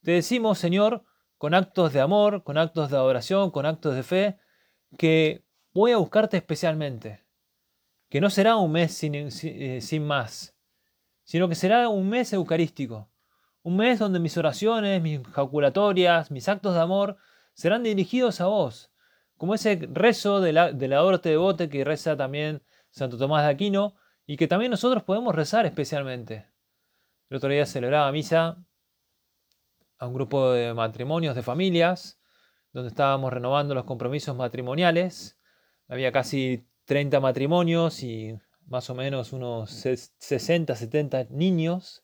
te 0.04 0.12
decimos, 0.12 0.60
Señor, 0.60 1.04
con 1.38 1.54
actos 1.54 1.94
de 1.94 2.02
amor, 2.02 2.44
con 2.44 2.58
actos 2.58 2.90
de 2.90 2.98
adoración, 2.98 3.52
con 3.52 3.66
actos 3.66 3.96
de 3.96 4.04
fe, 4.04 4.38
que 4.98 5.44
voy 5.74 5.92
a 5.92 5.98
buscarte 5.98 6.38
especialmente, 6.38 7.26
que 8.10 8.22
no 8.22 8.30
será 8.30 8.56
un 8.56 8.72
mes 8.72 8.94
sin, 8.94 9.14
eh, 9.16 10.00
más, 10.00 10.56
sino 11.24 11.50
que 11.50 11.56
será 11.56 11.90
un 11.90 12.08
mes 12.08 12.32
eucarístico, 12.34 13.10
un 13.64 13.78
mes 13.78 14.00
donde 14.00 14.20
mis 14.20 14.38
oraciones, 14.38 15.02
mis 15.02 15.22
jaculatorias, 15.28 16.32
mis 16.32 16.48
actos 16.48 16.74
de 16.76 16.82
amor 16.82 17.18
serán 17.56 17.82
dirigidos 17.82 18.42
a 18.42 18.46
vos, 18.46 18.92
como 19.38 19.56
ese 19.56 19.88
rezo 19.92 20.42
de 20.42 20.54
la, 20.54 20.72
de 20.72 20.88
la 20.88 21.04
Orte 21.04 21.30
de 21.30 21.38
Bote 21.38 21.70
que 21.70 21.84
reza 21.84 22.16
también 22.16 22.62
Santo 22.92 23.18
Tomás 23.18 23.44
de 23.44 23.50
Aquino 23.50 23.96
y 24.28 24.38
que 24.38 24.48
también 24.48 24.72
nosotros 24.72 25.04
podemos 25.04 25.34
rezar 25.34 25.66
especialmente. 25.66 26.48
El 27.30 27.38
otro 27.38 27.50
día 27.50 27.66
celebraba 27.66 28.12
misa 28.12 28.64
a 29.98 30.08
un 30.08 30.14
grupo 30.14 30.52
de 30.52 30.74
matrimonios, 30.74 31.36
de 31.36 31.42
familias, 31.42 32.20
donde 32.72 32.90
estábamos 32.90 33.32
renovando 33.32 33.74
los 33.74 33.86
compromisos 33.86 34.36
matrimoniales. 34.36 35.38
Había 35.88 36.12
casi 36.12 36.68
30 36.86 37.20
matrimonios 37.20 38.04
y 38.04 38.38
más 38.68 38.90
o 38.90 38.96
menos 38.96 39.32
unos 39.34 39.72
60, 39.72 40.76
70 40.76 41.28
niños 41.30 42.04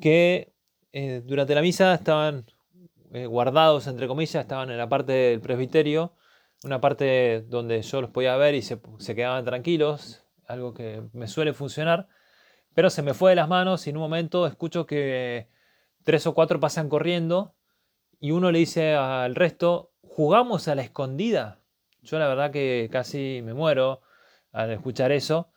que 0.00 0.54
eh, 0.92 1.22
durante 1.24 1.54
la 1.54 1.62
misa 1.62 1.94
estaban 1.94 2.46
eh, 3.12 3.26
guardados, 3.26 3.86
entre 3.88 4.08
comillas, 4.08 4.36
estaban 4.36 4.70
en 4.70 4.78
la 4.78 4.88
parte 4.88 5.12
del 5.12 5.40
presbiterio, 5.40 6.14
una 6.64 6.80
parte 6.80 7.42
donde 7.42 7.82
yo 7.82 8.00
los 8.00 8.10
podía 8.10 8.36
ver 8.36 8.54
y 8.54 8.62
se, 8.62 8.80
quedaban 9.14 9.44
tranquilos, 9.44 10.24
algo 10.46 10.72
que 10.72 11.02
me 11.12 11.28
suele 11.28 11.52
funcionar, 11.52 12.08
pero 12.74 12.88
se 12.88 13.02
me 13.02 13.12
fue 13.12 13.32
de 13.32 13.36
las 13.36 13.48
manos 13.48 13.86
y 13.86 13.90
en 13.90 13.98
un 13.98 14.02
momento 14.02 14.46
escucho 14.46 14.86
que 14.86 15.50
tres 16.04 16.26
o 16.26 16.32
cuatro 16.34 16.58
pasan 16.58 16.88
corriendo 16.88 17.54
y 18.18 18.30
uno 18.30 18.50
le 18.50 18.60
dice 18.60 18.94
al 18.94 19.34
resto, 19.34 19.92
jugamos 20.00 20.68
a 20.68 20.74
la 20.74 20.82
escondida. 20.82 21.60
Yo 22.00 22.18
la 22.18 22.28
verdad 22.28 22.50
que 22.50 22.88
casi 22.90 23.42
me 23.44 23.52
muero 23.52 24.00
al 24.52 24.70
escuchar 24.70 25.12
eso, 25.12 25.52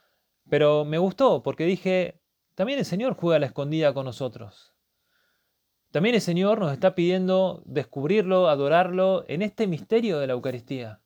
pero 0.49 0.83
me 0.83 0.97
gustó 0.97 1.41
porque 1.41 1.65
dije, 1.65 2.19
también 2.53 2.79
el 2.79 2.85
Señor 2.85 3.15
juega 3.15 3.37
a 3.37 3.39
la 3.39 3.45
escondida 3.45 3.93
con 3.93 4.05
nosotros. 4.05 4.74
También 5.95 6.15
el 6.15 6.19
Señor 6.19 6.59
nos 6.59 6.73
está 6.73 6.93
pidiendo 6.93 7.63
descubrirlo, 7.63 8.49
adorarlo 8.49 9.23
en 9.29 9.41
este 9.41 9.65
misterio 9.65 10.19
de 10.19 10.27
la 10.27 10.33
Eucaristía. 10.33 10.99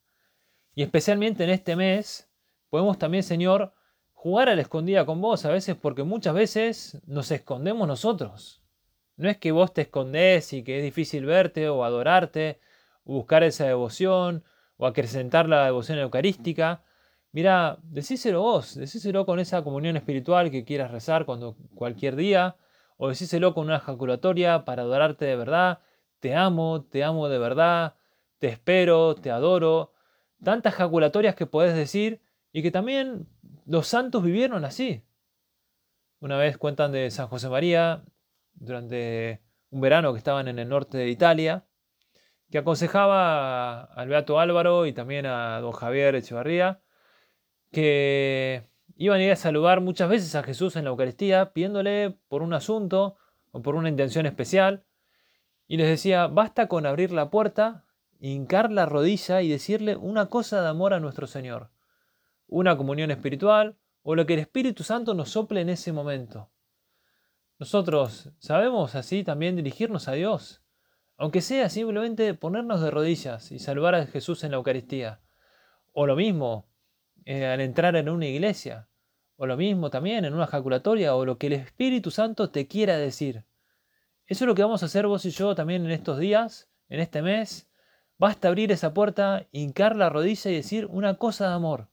Y 0.74 0.81
especialmente 0.81 1.43
en 1.43 1.51
este 1.51 1.75
mes, 1.75 2.27
podemos 2.72 2.98
también, 2.98 3.22
Señor, 3.22 3.72
jugar 4.13 4.50
a 4.50 4.55
la 4.55 4.63
escondida 4.63 5.05
con 5.05 5.22
vos 5.22 5.46
a 5.46 5.51
veces 5.51 5.75
porque 5.75 6.01
muchas 6.01 6.34
veces 6.34 6.98
nos 7.05 7.29
escondemos 7.29 7.88
nosotros. 7.88 8.63
No 9.15 9.29
es 9.29 9.38
que 9.38 9.51
vos 9.51 9.75
te 9.75 9.84
escondés 9.84 10.53
y 10.53 10.63
que 10.63 10.79
es 10.79 10.84
difícil 10.84 11.24
verte 11.24 11.69
o 11.69 11.84
adorarte, 11.84 12.60
o 13.03 13.13
buscar 13.13 13.43
esa 13.43 13.67
devoción, 13.67 14.43
o 14.77 14.88
acrecentar 14.88 15.48
la 15.48 15.65
devoción 15.65 16.00
eucarística. 16.00 16.81
Mira, 17.31 17.77
decíselo 17.84 18.41
vos, 18.41 18.73
decíselo 18.73 19.28
con 19.28 19.39
esa 19.39 19.63
comunión 19.63 19.97
espiritual 19.97 20.49
que 20.49 20.65
quieras 20.65 20.89
rezar 20.89 21.25
cuando 21.25 21.56
cualquier 21.75 22.15
día, 22.15 22.56
o 23.02 23.08
decíselo 23.08 23.54
con 23.54 23.66
una 23.66 23.78
ejaculatoria 23.78 24.66
para 24.66 24.82
adorarte 24.82 25.24
de 25.24 25.38
verdad, 25.38 25.80
te 26.20 26.36
amo, 26.36 26.84
te 26.84 27.06
amo 27.06 27.30
de 27.30 27.40
verdad, 27.40 27.96
te 28.40 28.48
espero, 28.48 29.16
te 29.16 29.32
adoro. 29.32 29.94
Tantas 30.44 30.74
ejaculatorias 30.74 31.34
que 31.34 31.46
podés 31.46 31.76
decir 31.76 32.22
y 32.52 32.62
que 32.62 32.72
también 32.72 33.26
los 33.66 33.88
santos 33.88 34.22
vivieron 34.22 34.66
así. 34.66 35.02
Una 36.20 36.36
vez 36.38 36.58
cuentan 36.58 36.92
de 36.92 37.10
San 37.10 37.28
José 37.28 37.48
María, 37.48 38.04
durante 38.54 39.42
un 39.70 39.80
verano 39.80 40.12
que 40.12 40.18
estaban 40.18 40.50
en 40.50 40.60
el 40.60 40.68
norte 40.68 40.98
de 40.98 41.08
Italia, 41.08 41.66
que 42.52 42.58
aconsejaba 42.58 43.86
al 43.86 44.10
Beato 44.10 44.42
Álvaro 44.42 44.86
y 44.86 44.92
también 44.92 45.26
a 45.26 45.62
don 45.62 45.72
Javier 45.72 46.16
Echevarría 46.16 46.82
que 47.72 48.68
Iban 49.02 49.22
a 49.22 49.24
ir 49.24 49.32
a 49.32 49.38
saludar 49.38 49.80
muchas 49.80 50.10
veces 50.10 50.36
a 50.36 50.44
Jesús 50.44 50.76
en 50.76 50.84
la 50.84 50.90
Eucaristía 50.90 51.54
pidiéndole 51.54 52.18
por 52.28 52.42
un 52.42 52.54
asunto 52.54 53.16
o 53.52 53.62
por 53.62 53.76
una 53.76 53.88
intención 53.88 54.26
especial. 54.26 54.84
Y 55.70 55.78
les 55.78 55.88
decía, 55.88 56.28
basta 56.28 56.68
con 56.68 56.86
abrir 56.86 57.14
la 57.14 57.30
puerta, 57.30 57.86
hincar 58.20 58.74
la 58.74 58.86
rodilla 58.86 59.42
y 59.42 59.48
decirle 59.48 59.96
una 59.96 60.26
cosa 60.26 60.62
de 60.62 60.68
amor 60.68 60.94
a 60.94 61.00
nuestro 61.00 61.28
Señor. 61.28 61.70
Una 62.48 62.76
comunión 62.76 63.10
espiritual 63.10 63.78
o 64.04 64.16
lo 64.16 64.26
que 64.26 64.34
el 64.34 64.42
Espíritu 64.42 64.84
Santo 64.84 65.14
nos 65.14 65.30
sople 65.30 65.62
en 65.62 65.70
ese 65.70 65.94
momento. 65.94 66.50
Nosotros 67.58 68.32
sabemos 68.40 68.96
así 68.96 69.24
también 69.24 69.56
dirigirnos 69.56 70.10
a 70.10 70.12
Dios, 70.12 70.62
aunque 71.16 71.40
sea 71.40 71.70
simplemente 71.70 72.34
ponernos 72.34 72.82
de 72.82 72.92
rodillas 72.92 73.54
y 73.54 73.60
saludar 73.60 73.96
a 73.96 74.08
Jesús 74.08 74.44
en 74.44 74.52
la 74.52 74.58
Eucaristía. 74.58 75.22
O 75.94 76.06
lo 76.06 76.18
mismo, 76.18 76.68
eh, 77.24 77.46
al 77.46 77.62
entrar 77.62 77.96
en 77.96 78.10
una 78.10 78.26
iglesia, 78.26 78.88
o 79.41 79.47
lo 79.47 79.56
mismo 79.56 79.89
también 79.89 80.25
en 80.25 80.34
una 80.34 80.43
ejaculatoria, 80.43 81.15
o 81.15 81.23
lo 81.23 81.38
que 81.38 81.47
el 81.47 81.54
Espíritu 81.54 82.12
Santo 82.12 82.49
te 82.49 82.67
quiera 82.67 82.97
decir. 82.97 83.45
Eso 84.28 84.43
es 84.43 84.47
lo 84.47 84.54
que 84.54 84.63
vamos 84.63 84.84
a 84.84 84.88
hacer 84.88 85.08
vos 85.08 85.23
y 85.23 85.30
yo 85.30 85.56
también 85.56 85.86
en 85.86 85.91
estos 85.91 86.19
días, 86.19 86.69
en 86.89 86.99
este 86.99 87.21
mes. 87.21 87.69
Basta 88.17 88.49
abrir 88.49 88.69
esa 88.73 88.93
puerta, 88.93 89.47
hincar 89.54 89.95
la 89.95 90.10
rodilla 90.10 90.52
y 90.52 90.56
decir 90.56 90.88
una 90.88 91.13
cosa 91.13 91.47
de 91.47 91.54
amor. 91.54 91.88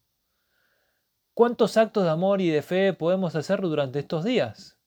¿Cuántos 1.34 1.76
actos 1.76 2.02
de 2.02 2.10
amor 2.10 2.40
y 2.40 2.50
de 2.50 2.62
fe 2.62 2.92
podemos 2.92 3.36
hacer 3.36 3.60
durante 3.60 4.00
estos 4.00 4.24
días? 4.24 4.80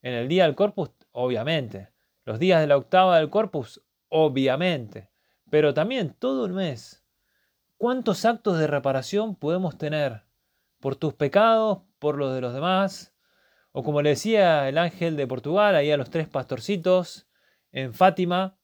En 0.00 0.14
el 0.14 0.28
día 0.28 0.44
del 0.44 0.54
Corpus, 0.54 0.90
obviamente. 1.10 1.88
Los 2.24 2.38
días 2.38 2.60
de 2.60 2.68
la 2.68 2.76
octava 2.76 3.18
del 3.18 3.30
Corpus, 3.30 3.82
obviamente. 4.10 5.10
Pero 5.50 5.74
también 5.74 6.14
todo 6.16 6.46
el 6.46 6.52
mes. 6.52 7.04
¿Cuántos 7.76 8.24
actos 8.24 8.60
de 8.60 8.68
reparación 8.68 9.34
podemos 9.34 9.76
tener 9.76 10.25
por 10.80 10.96
tus 10.96 11.14
pecados, 11.14 11.80
por 11.98 12.16
los 12.16 12.34
de 12.34 12.40
los 12.40 12.54
demás. 12.54 13.14
O 13.72 13.82
como 13.82 14.02
le 14.02 14.10
decía 14.10 14.68
el 14.68 14.78
ángel 14.78 15.16
de 15.16 15.26
Portugal, 15.26 15.74
ahí 15.74 15.90
a 15.90 15.96
los 15.96 16.10
tres 16.10 16.28
pastorcitos 16.28 17.28
en 17.72 17.92
Fátima, 17.92 18.58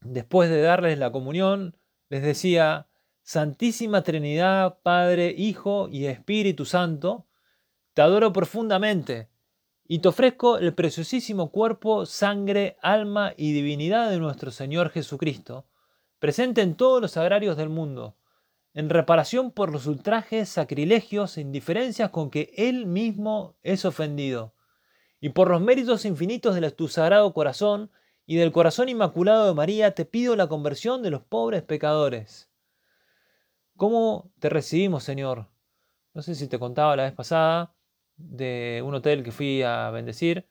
después 0.00 0.48
de 0.48 0.62
darles 0.62 0.98
la 0.98 1.12
comunión, 1.12 1.76
les 2.08 2.22
decía, 2.22 2.88
Santísima 3.22 4.02
Trinidad, 4.02 4.78
Padre, 4.82 5.34
Hijo 5.36 5.88
y 5.90 6.06
Espíritu 6.06 6.64
Santo, 6.64 7.26
te 7.94 8.02
adoro 8.02 8.32
profundamente 8.32 9.28
y 9.84 9.98
te 9.98 10.08
ofrezco 10.08 10.58
el 10.58 10.74
preciosísimo 10.74 11.50
cuerpo, 11.50 12.06
sangre, 12.06 12.76
alma 12.80 13.34
y 13.36 13.52
divinidad 13.52 14.08
de 14.10 14.18
nuestro 14.18 14.50
Señor 14.50 14.90
Jesucristo, 14.90 15.66
presente 16.18 16.62
en 16.62 16.76
todos 16.76 17.02
los 17.02 17.16
agrarios 17.16 17.56
del 17.56 17.68
mundo 17.68 18.16
en 18.74 18.88
reparación 18.88 19.50
por 19.50 19.72
los 19.72 19.86
ultrajes, 19.86 20.48
sacrilegios 20.48 21.36
e 21.36 21.40
indiferencias 21.40 22.10
con 22.10 22.30
que 22.30 22.52
Él 22.56 22.86
mismo 22.86 23.56
es 23.62 23.84
ofendido, 23.84 24.54
y 25.20 25.30
por 25.30 25.50
los 25.50 25.60
méritos 25.60 26.04
infinitos 26.04 26.54
de 26.54 26.70
tu 26.70 26.88
sagrado 26.88 27.32
corazón 27.34 27.90
y 28.26 28.36
del 28.36 28.52
corazón 28.52 28.88
inmaculado 28.88 29.46
de 29.46 29.54
María, 29.54 29.94
te 29.94 30.04
pido 30.04 30.36
la 30.36 30.46
conversión 30.46 31.02
de 31.02 31.10
los 31.10 31.22
pobres 31.22 31.62
pecadores. 31.62 32.50
¿Cómo 33.76 34.30
te 34.38 34.48
recibimos, 34.48 35.04
Señor? 35.04 35.48
No 36.14 36.22
sé 36.22 36.34
si 36.34 36.48
te 36.48 36.58
contaba 36.58 36.96
la 36.96 37.04
vez 37.04 37.12
pasada 37.12 37.74
de 38.16 38.82
un 38.84 38.94
hotel 38.94 39.24
que 39.24 39.32
fui 39.32 39.62
a 39.62 39.90
bendecir, 39.90 40.48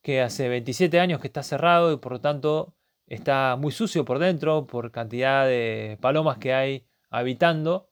que 0.00 0.20
hace 0.20 0.48
27 0.48 1.00
años 1.00 1.20
que 1.20 1.26
está 1.28 1.42
cerrado 1.42 1.92
y 1.92 1.96
por 1.98 2.12
lo 2.12 2.20
tanto 2.20 2.74
está 3.06 3.56
muy 3.56 3.72
sucio 3.72 4.04
por 4.04 4.18
dentro 4.18 4.66
por 4.66 4.90
cantidad 4.90 5.46
de 5.46 5.98
palomas 6.00 6.38
que 6.38 6.54
hay 6.54 6.86
habitando. 7.12 7.90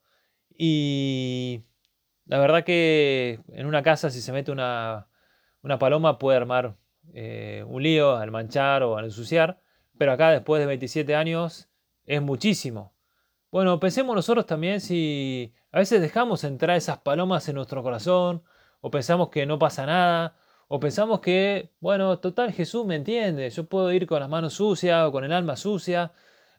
Y 0.57 1.63
la 2.25 2.39
verdad 2.39 2.63
que 2.63 3.39
en 3.47 3.65
una 3.65 3.83
casa 3.83 4.09
si 4.09 4.21
se 4.21 4.31
mete 4.33 4.51
una, 4.51 5.07
paloma 5.79 6.19
puede 6.19 6.37
armar 6.37 6.75
eh, 7.13 7.63
un 7.67 7.83
lío 7.83 8.17
al 8.17 8.31
manchar 8.31 8.83
o 8.83 8.97
al 8.97 9.05
ensuciar, 9.05 9.61
pero 9.97 10.11
acá 10.11 10.31
después 10.31 10.59
de 10.59 10.65
27 10.65 11.15
años 11.15 11.69
es 12.05 12.21
muchísimo. 12.21 12.93
Bueno, 13.51 13.79
pensemos 13.79 14.15
nosotros 14.15 14.45
también 14.45 14.81
si 14.81 15.53
a 15.71 15.79
veces 15.79 16.01
dejamos 16.01 16.43
entrar 16.43 16.77
esas 16.77 16.99
palomas 16.99 17.47
en 17.49 17.55
nuestro 17.55 17.83
corazón 17.83 18.43
o 18.81 18.91
pensamos 18.91 19.29
que 19.29 19.45
no 19.45 19.59
pasa 19.59 19.85
nada 19.85 20.35
O 20.67 20.79
pensamos 20.79 21.19
que, 21.19 21.71
bueno, 21.81 22.19
total 22.19 22.53
Jesús 22.53 22.85
me 22.85 22.95
entiende, 22.95 23.49
yo 23.49 23.65
puedo 23.65 23.91
ir 23.91 24.07
con 24.07 24.21
las 24.21 24.29
manos 24.29 24.53
sucias 24.53 25.05
o 25.05 25.11
con 25.11 25.25
el 25.25 25.33
alma 25.33 25.57
sucia. 25.57 26.13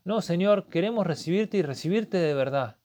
No, 0.05 0.21
Señor, 0.21 0.69
queremos 0.69 1.07
recibirte 1.07 1.59
y 1.59 1.63
recibirte 1.63 2.17
de 2.17 2.35
verdad. 2.35 2.79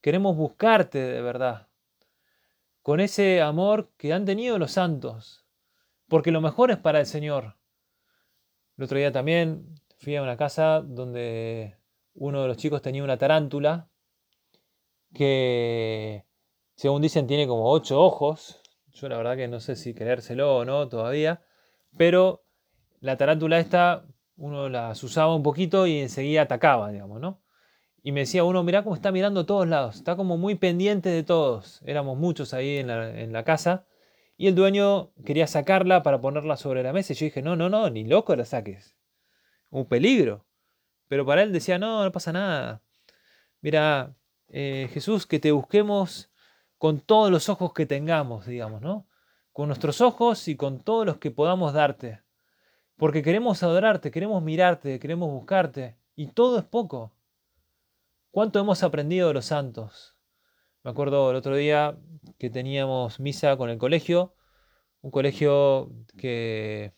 Queremos 0.00 0.36
buscarte 0.36 0.98
de 0.98 1.20
verdad. 1.22 1.68
Con 2.82 3.00
ese 3.00 3.42
amor 3.42 3.90
que 3.96 4.12
han 4.12 4.24
tenido 4.24 4.58
los 4.58 4.72
santos. 4.72 5.44
Porque 6.08 6.30
lo 6.30 6.40
mejor 6.40 6.70
es 6.70 6.78
para 6.78 7.00
el 7.00 7.06
Señor. 7.06 7.56
El 8.76 8.84
otro 8.84 8.98
día 8.98 9.12
también 9.12 9.74
fui 9.98 10.16
a 10.16 10.22
una 10.22 10.36
casa 10.36 10.80
donde 10.80 11.76
uno 12.14 12.42
de 12.42 12.48
los 12.48 12.56
chicos 12.56 12.80
tenía 12.80 13.04
una 13.04 13.18
tarántula 13.18 13.88
que, 15.12 16.24
según 16.76 17.02
dicen, 17.02 17.26
tiene 17.26 17.46
como 17.46 17.70
ocho 17.70 18.00
ojos. 18.00 18.62
Yo 18.92 19.08
la 19.08 19.16
verdad 19.16 19.36
que 19.36 19.48
no 19.48 19.60
sé 19.60 19.76
si 19.76 19.94
creérselo 19.94 20.58
o 20.58 20.64
no 20.64 20.88
todavía. 20.88 21.42
Pero 21.96 22.44
la 23.00 23.16
tarántula 23.16 23.58
esta, 23.58 24.04
uno 24.40 24.70
la 24.70 24.90
usaba 24.90 25.34
un 25.34 25.42
poquito 25.42 25.86
y 25.86 25.98
enseguida 25.98 26.42
atacaba, 26.42 26.90
digamos, 26.90 27.20
¿no? 27.20 27.42
Y 28.02 28.12
me 28.12 28.20
decía 28.20 28.42
uno, 28.42 28.62
mirá 28.62 28.82
cómo 28.82 28.96
está 28.96 29.12
mirando 29.12 29.40
a 29.40 29.46
todos 29.46 29.68
lados, 29.68 29.96
está 29.96 30.16
como 30.16 30.38
muy 30.38 30.54
pendiente 30.54 31.10
de 31.10 31.22
todos. 31.22 31.82
Éramos 31.84 32.16
muchos 32.16 32.54
ahí 32.54 32.78
en 32.78 32.86
la, 32.86 33.20
en 33.20 33.32
la 33.32 33.44
casa. 33.44 33.86
Y 34.38 34.46
el 34.46 34.54
dueño 34.54 35.12
quería 35.26 35.46
sacarla 35.46 36.02
para 36.02 36.22
ponerla 36.22 36.56
sobre 36.56 36.82
la 36.82 36.94
mesa. 36.94 37.12
Y 37.12 37.16
yo 37.16 37.26
dije, 37.26 37.42
no, 37.42 37.56
no, 37.56 37.68
no, 37.68 37.90
ni 37.90 38.04
loco 38.04 38.34
la 38.34 38.46
saques. 38.46 38.96
Un 39.68 39.84
peligro. 39.84 40.46
Pero 41.08 41.26
para 41.26 41.42
él 41.42 41.52
decía, 41.52 41.78
no, 41.78 42.02
no 42.02 42.10
pasa 42.10 42.32
nada. 42.32 42.82
Mira, 43.60 44.16
eh, 44.48 44.88
Jesús, 44.94 45.26
que 45.26 45.38
te 45.38 45.52
busquemos 45.52 46.30
con 46.78 47.00
todos 47.00 47.30
los 47.30 47.50
ojos 47.50 47.74
que 47.74 47.84
tengamos, 47.84 48.46
digamos, 48.46 48.80
¿no? 48.80 49.06
Con 49.52 49.66
nuestros 49.66 50.00
ojos 50.00 50.48
y 50.48 50.56
con 50.56 50.80
todos 50.80 51.04
los 51.04 51.18
que 51.18 51.30
podamos 51.30 51.74
darte. 51.74 52.22
Porque 53.00 53.22
queremos 53.22 53.62
adorarte, 53.62 54.10
queremos 54.10 54.42
mirarte, 54.42 55.00
queremos 55.00 55.30
buscarte. 55.30 55.96
Y 56.14 56.26
todo 56.28 56.58
es 56.58 56.64
poco. 56.64 57.12
¿Cuánto 58.30 58.60
hemos 58.60 58.82
aprendido 58.82 59.28
de 59.28 59.34
los 59.34 59.46
santos? 59.46 60.16
Me 60.84 60.90
acuerdo 60.90 61.30
el 61.30 61.36
otro 61.36 61.56
día 61.56 61.96
que 62.38 62.50
teníamos 62.50 63.18
misa 63.18 63.56
con 63.56 63.70
el 63.70 63.78
colegio, 63.78 64.34
un 65.00 65.10
colegio 65.10 65.90
que 66.18 66.92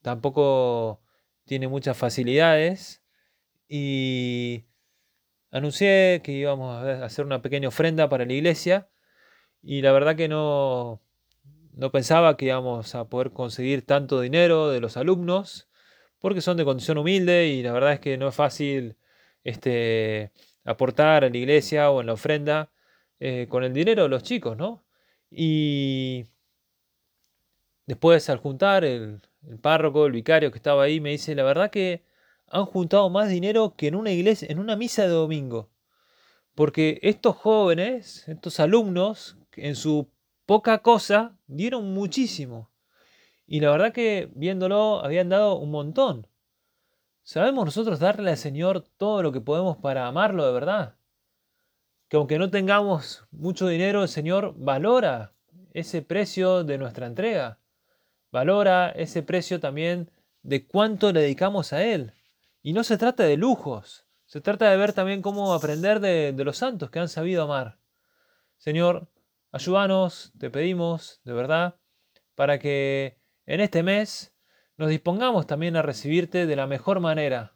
tampoco 0.00 1.02
tiene 1.44 1.66
muchas 1.66 1.96
facilidades, 1.96 3.02
y 3.68 4.64
anuncié 5.50 6.20
que 6.22 6.32
íbamos 6.32 6.84
a 6.84 7.04
hacer 7.04 7.24
una 7.26 7.42
pequeña 7.42 7.68
ofrenda 7.68 8.08
para 8.08 8.24
la 8.24 8.32
iglesia 8.32 8.88
y 9.62 9.82
la 9.82 9.92
verdad 9.92 10.16
que 10.16 10.28
no, 10.28 11.02
no 11.78 11.92
pensaba 11.92 12.36
que 12.36 12.46
íbamos 12.46 12.96
a 12.96 13.08
poder 13.08 13.30
conseguir 13.30 13.86
tanto 13.86 14.20
dinero 14.20 14.68
de 14.68 14.80
los 14.80 14.96
alumnos 14.96 15.68
porque 16.18 16.40
son 16.40 16.56
de 16.56 16.64
condición 16.64 16.98
humilde 16.98 17.46
y 17.46 17.62
la 17.62 17.72
verdad 17.72 17.92
es 17.92 18.00
que 18.00 18.18
no 18.18 18.28
es 18.28 18.34
fácil 18.34 18.96
este, 19.44 20.32
aportar 20.64 21.22
a 21.24 21.30
la 21.30 21.36
iglesia 21.36 21.90
o 21.90 22.00
en 22.00 22.08
la 22.08 22.14
ofrenda 22.14 22.72
eh, 23.20 23.46
con 23.48 23.62
el 23.62 23.72
dinero 23.72 24.02
de 24.02 24.08
los 24.08 24.24
chicos, 24.24 24.56
¿no? 24.56 24.84
Y 25.30 26.26
después 27.86 28.28
al 28.28 28.38
juntar 28.38 28.84
el, 28.84 29.20
el 29.46 29.58
párroco, 29.60 30.06
el 30.06 30.12
vicario 30.12 30.50
que 30.50 30.58
estaba 30.58 30.82
ahí, 30.82 31.00
me 31.00 31.10
dice, 31.10 31.36
la 31.36 31.44
verdad 31.44 31.70
que 31.70 32.02
han 32.48 32.64
juntado 32.66 33.08
más 33.08 33.28
dinero 33.28 33.74
que 33.76 33.86
en 33.86 33.94
una 33.94 34.10
iglesia, 34.10 34.48
en 34.50 34.58
una 34.58 34.74
misa 34.74 35.02
de 35.02 35.10
domingo. 35.10 35.70
Porque 36.56 36.98
estos 37.02 37.36
jóvenes, 37.36 38.26
estos 38.26 38.58
alumnos, 38.58 39.36
en 39.52 39.76
su 39.76 40.10
poca 40.48 40.78
cosa, 40.78 41.36
dieron 41.46 41.92
muchísimo. 41.92 42.70
Y 43.46 43.60
la 43.60 43.70
verdad 43.70 43.92
que 43.92 44.30
viéndolo, 44.34 45.04
habían 45.04 45.28
dado 45.28 45.56
un 45.56 45.70
montón. 45.70 46.26
¿Sabemos 47.22 47.66
nosotros 47.66 47.98
darle 47.98 48.30
al 48.30 48.38
Señor 48.38 48.82
todo 48.96 49.22
lo 49.22 49.30
que 49.30 49.42
podemos 49.42 49.76
para 49.76 50.06
amarlo 50.06 50.46
de 50.46 50.52
verdad? 50.52 50.94
Que 52.08 52.16
aunque 52.16 52.38
no 52.38 52.50
tengamos 52.50 53.26
mucho 53.30 53.68
dinero, 53.68 54.02
el 54.02 54.08
Señor 54.08 54.54
valora 54.56 55.34
ese 55.74 56.00
precio 56.00 56.64
de 56.64 56.78
nuestra 56.78 57.06
entrega. 57.06 57.58
Valora 58.32 58.88
ese 58.88 59.22
precio 59.22 59.60
también 59.60 60.10
de 60.42 60.66
cuánto 60.66 61.12
le 61.12 61.20
dedicamos 61.20 61.74
a 61.74 61.84
Él. 61.84 62.14
Y 62.62 62.72
no 62.72 62.84
se 62.84 62.96
trata 62.96 63.24
de 63.24 63.36
lujos, 63.36 64.06
se 64.24 64.40
trata 64.40 64.70
de 64.70 64.78
ver 64.78 64.94
también 64.94 65.20
cómo 65.20 65.52
aprender 65.52 66.00
de, 66.00 66.32
los 66.42 66.56
santos 66.56 66.88
que 66.88 67.00
han 67.00 67.10
sabido 67.10 67.42
amar. 67.42 67.76
Señor, 68.56 69.08
ayúdanos, 69.52 70.32
te 70.38 70.50
pedimos, 70.50 71.20
de 71.24 71.32
verdad, 71.32 71.76
para 72.34 72.58
que 72.58 73.18
en 73.46 73.60
este 73.60 73.82
mes 73.82 74.34
nos 74.76 74.90
dispongamos 74.90 75.46
también 75.46 75.76
a 75.76 75.82
recibirte 75.82 76.46
de 76.46 76.56
la 76.56 76.66
mejor 76.66 77.00
manera. 77.00 77.54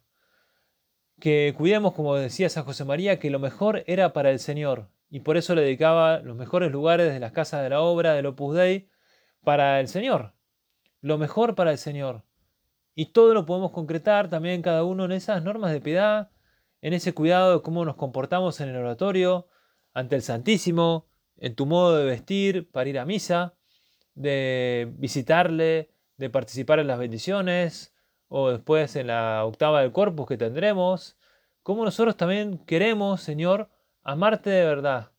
Que 1.19 1.53
cuidemos, 1.57 1.93
como 1.93 2.15
decía 2.15 2.49
San 2.49 2.65
José 2.65 2.83
María, 2.83 3.19
que 3.19 3.29
lo 3.29 3.39
mejor 3.39 3.83
era 3.87 4.11
para 4.13 4.31
el 4.31 4.39
Señor, 4.39 4.89
y 5.09 5.19
por 5.19 5.37
eso 5.37 5.55
le 5.55 5.61
dedicaba 5.61 6.19
los 6.19 6.35
mejores 6.35 6.71
lugares 6.71 7.13
de 7.13 7.19
las 7.19 7.31
casas 7.31 7.61
de 7.63 7.69
la 7.69 7.81
obra, 7.81 8.13
del 8.13 8.25
Opus 8.25 8.55
Dei, 8.55 8.89
para 9.43 9.79
el 9.79 9.87
Señor. 9.87 10.33
Lo 11.01 11.17
mejor 11.17 11.53
para 11.55 11.71
el 11.71 11.77
Señor. 11.77 12.23
Y 12.95 13.07
todo 13.07 13.33
lo 13.33 13.45
podemos 13.45 13.71
concretar 13.71 14.29
también 14.29 14.61
cada 14.61 14.83
uno 14.83 15.05
en 15.05 15.11
esas 15.11 15.43
normas 15.43 15.71
de 15.71 15.81
piedad, 15.81 16.31
en 16.81 16.93
ese 16.93 17.13
cuidado 17.13 17.53
de 17.53 17.61
cómo 17.61 17.85
nos 17.85 17.95
comportamos 17.95 18.59
en 18.59 18.69
el 18.69 18.75
oratorio, 18.77 19.47
ante 19.93 20.15
el 20.15 20.23
Santísimo, 20.23 21.07
en 21.37 21.55
tu 21.55 21.65
modo 21.65 21.97
de 21.97 22.05
vestir 22.05 22.69
para 22.71 22.89
ir 22.89 22.99
a 22.99 23.05
misa, 23.05 23.55
de 24.15 24.91
visitarle, 24.97 25.91
de 26.17 26.29
participar 26.29 26.79
en 26.79 26.87
las 26.87 26.99
bendiciones, 26.99 27.93
o 28.27 28.49
después 28.49 28.95
en 28.95 29.07
la 29.07 29.45
octava 29.45 29.81
del 29.81 29.91
corpus 29.91 30.27
que 30.27 30.37
tendremos, 30.37 31.17
cómo 31.61 31.85
nosotros 31.85 32.17
también 32.17 32.57
queremos, 32.65 33.21
Señor, 33.21 33.69
amarte 34.01 34.49
de 34.49 34.65
verdad. 34.65 35.11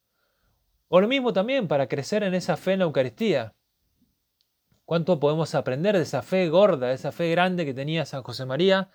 O 0.88 1.00
lo 1.00 1.08
mismo 1.08 1.32
también 1.32 1.68
para 1.68 1.88
crecer 1.88 2.22
en 2.22 2.34
esa 2.34 2.56
fe 2.56 2.72
en 2.72 2.80
la 2.80 2.84
Eucaristía. 2.84 3.54
¿Cuánto 4.84 5.18
podemos 5.18 5.54
aprender 5.54 5.96
de 5.96 6.02
esa 6.02 6.22
fe 6.22 6.48
gorda, 6.48 6.88
de 6.88 6.94
esa 6.94 7.10
fe 7.10 7.30
grande 7.30 7.64
que 7.64 7.72
tenía 7.72 8.04
San 8.04 8.22
José 8.22 8.44
María? 8.44 8.90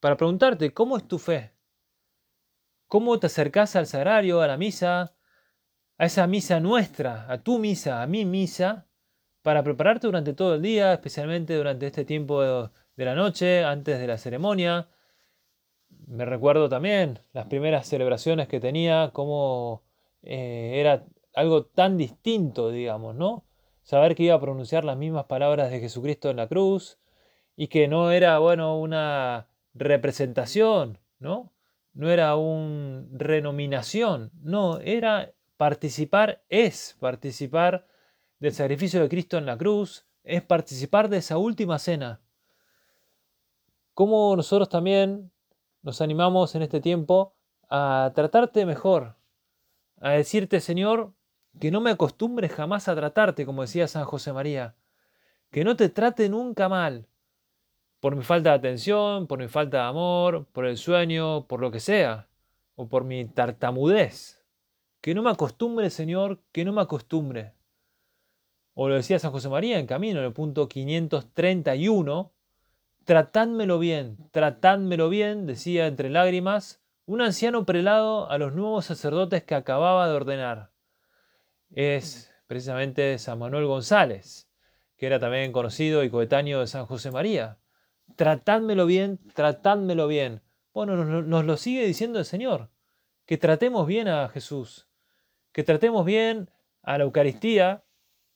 Para 0.00 0.16
preguntarte, 0.16 0.72
¿cómo 0.72 0.96
es 0.96 1.08
tu 1.08 1.18
fe? 1.18 1.52
¿Cómo 2.86 3.18
te 3.18 3.26
acercás 3.26 3.74
al 3.74 3.86
sagrario, 3.86 4.40
a 4.40 4.46
la 4.46 4.56
misa, 4.56 5.15
a 5.98 6.06
esa 6.06 6.26
misa 6.26 6.60
nuestra, 6.60 7.30
a 7.30 7.42
tu 7.42 7.58
misa, 7.58 8.02
a 8.02 8.06
mi 8.06 8.24
misa, 8.24 8.86
para 9.42 9.62
prepararte 9.62 10.06
durante 10.06 10.34
todo 10.34 10.56
el 10.56 10.62
día, 10.62 10.92
especialmente 10.92 11.54
durante 11.54 11.86
este 11.86 12.04
tiempo 12.04 12.42
de, 12.42 13.04
la 13.04 13.14
noche, 13.14 13.64
antes 13.64 13.98
de 13.98 14.06
la 14.06 14.18
ceremonia? 14.18 14.88
Me 16.06 16.24
recuerdo 16.24 16.68
también 16.68 17.20
las 17.32 17.46
primeras 17.46 17.86
celebraciones 17.86 18.48
que 18.48 18.60
tenía, 18.60 19.10
cómo 19.12 19.84
eh, 20.22 20.74
era 20.80 21.04
algo 21.34 21.66
tan 21.66 21.96
distinto, 21.96 22.70
digamos, 22.70 23.14
¿no? 23.14 23.46
saber 23.86 24.16
que 24.16 24.24
iba 24.24 24.34
a 24.34 24.40
pronunciar 24.40 24.84
las 24.84 24.96
mismas 24.96 25.26
palabras 25.26 25.70
de 25.70 25.78
Jesucristo 25.78 26.28
en 26.28 26.38
la 26.38 26.48
cruz 26.48 26.98
y 27.54 27.68
que 27.68 27.86
no 27.86 28.10
era, 28.10 28.38
bueno, 28.40 28.80
una 28.80 29.46
representación, 29.74 30.98
¿no? 31.20 31.52
No 31.94 32.10
era 32.10 32.34
una 32.34 33.06
renominación, 33.12 34.32
no, 34.42 34.80
era 34.80 35.32
participar, 35.56 36.42
es 36.48 36.96
participar 37.00 37.86
del 38.38 38.52
sacrificio 38.52 39.00
de 39.00 39.08
Cristo 39.08 39.38
en 39.38 39.46
la 39.46 39.56
cruz, 39.56 40.06
es 40.24 40.42
participar 40.42 41.08
de 41.08 41.18
esa 41.18 41.38
última 41.38 41.78
cena. 41.78 42.20
Cómo 43.94 44.36
nosotros 44.36 44.68
también 44.68 45.30
nos 45.82 46.00
animamos 46.00 46.54
en 46.54 46.62
este 46.62 46.80
tiempo 46.80 47.34
a 47.70 48.12
tratarte 48.14 48.66
mejor, 48.66 49.16
a 50.00 50.10
decirte, 50.10 50.60
Señor, 50.60 51.14
que 51.58 51.70
no 51.70 51.80
me 51.80 51.90
acostumbre 51.90 52.48
jamás 52.48 52.88
a 52.88 52.94
tratarte, 52.94 53.46
como 53.46 53.62
decía 53.62 53.88
San 53.88 54.04
José 54.04 54.32
María, 54.32 54.74
que 55.50 55.64
no 55.64 55.76
te 55.76 55.88
trate 55.88 56.28
nunca 56.28 56.68
mal, 56.68 57.06
por 58.00 58.14
mi 58.14 58.22
falta 58.22 58.50
de 58.50 58.56
atención, 58.56 59.26
por 59.26 59.38
mi 59.38 59.48
falta 59.48 59.78
de 59.78 59.84
amor, 59.84 60.46
por 60.52 60.66
el 60.66 60.76
sueño, 60.76 61.46
por 61.46 61.60
lo 61.60 61.70
que 61.70 61.80
sea, 61.80 62.28
o 62.74 62.88
por 62.88 63.04
mi 63.04 63.24
tartamudez. 63.24 64.35
Que 65.06 65.14
no 65.14 65.22
me 65.22 65.30
acostumbre, 65.30 65.88
Señor, 65.90 66.42
que 66.50 66.64
no 66.64 66.72
me 66.72 66.82
acostumbre. 66.82 67.52
O 68.74 68.88
lo 68.88 68.96
decía 68.96 69.20
San 69.20 69.30
José 69.30 69.48
María 69.48 69.78
en 69.78 69.86
camino, 69.86 70.18
en 70.18 70.26
el 70.26 70.32
punto 70.32 70.68
531, 70.68 72.32
tratádmelo 73.04 73.78
bien, 73.78 74.18
tratádmelo 74.32 75.08
bien, 75.08 75.46
decía 75.46 75.86
entre 75.86 76.10
lágrimas, 76.10 76.82
un 77.04 77.20
anciano 77.20 77.64
prelado 77.64 78.28
a 78.28 78.38
los 78.38 78.52
nuevos 78.52 78.86
sacerdotes 78.86 79.44
que 79.44 79.54
acababa 79.54 80.08
de 80.08 80.14
ordenar 80.14 80.72
es 81.70 82.34
precisamente 82.48 83.16
San 83.18 83.38
Manuel 83.38 83.66
González, 83.66 84.50
que 84.96 85.06
era 85.06 85.20
también 85.20 85.52
conocido 85.52 86.02
y 86.02 86.10
coetáneo 86.10 86.58
de 86.58 86.66
San 86.66 86.86
José 86.86 87.12
María. 87.12 87.58
Tratádmelo 88.16 88.86
bien, 88.86 89.20
tratádmelo 89.34 90.08
bien. 90.08 90.42
Bueno, 90.74 90.96
nos, 90.96 91.44
lo 91.44 91.56
sigue 91.56 91.86
diciendo 91.86 92.18
el 92.18 92.24
Señor, 92.24 92.70
que 93.24 93.38
tratemos 93.38 93.86
bien 93.86 94.08
a 94.08 94.28
Jesús, 94.28 94.85
que 95.56 95.64
tratemos 95.64 96.04
bien 96.04 96.50
a 96.82 96.98
la 96.98 97.04
Eucaristía, 97.04 97.82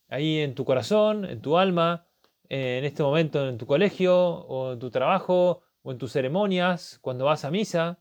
ahí 0.09 0.39
en 0.39 0.55
tu 0.55 0.65
corazón, 0.65 1.23
en 1.25 1.39
tu 1.39 1.55
alma, 1.55 2.07
en 2.49 2.83
este 2.83 3.03
momento 3.03 3.47
en 3.47 3.59
tu 3.59 3.67
colegio 3.67 4.17
o 4.17 4.73
en 4.73 4.79
tu 4.79 4.89
trabajo 4.89 5.61
o 5.83 5.91
en 5.91 5.99
tus 5.99 6.13
ceremonias, 6.13 6.97
cuando 6.99 7.25
vas 7.25 7.45
a 7.45 7.51
misa? 7.51 7.99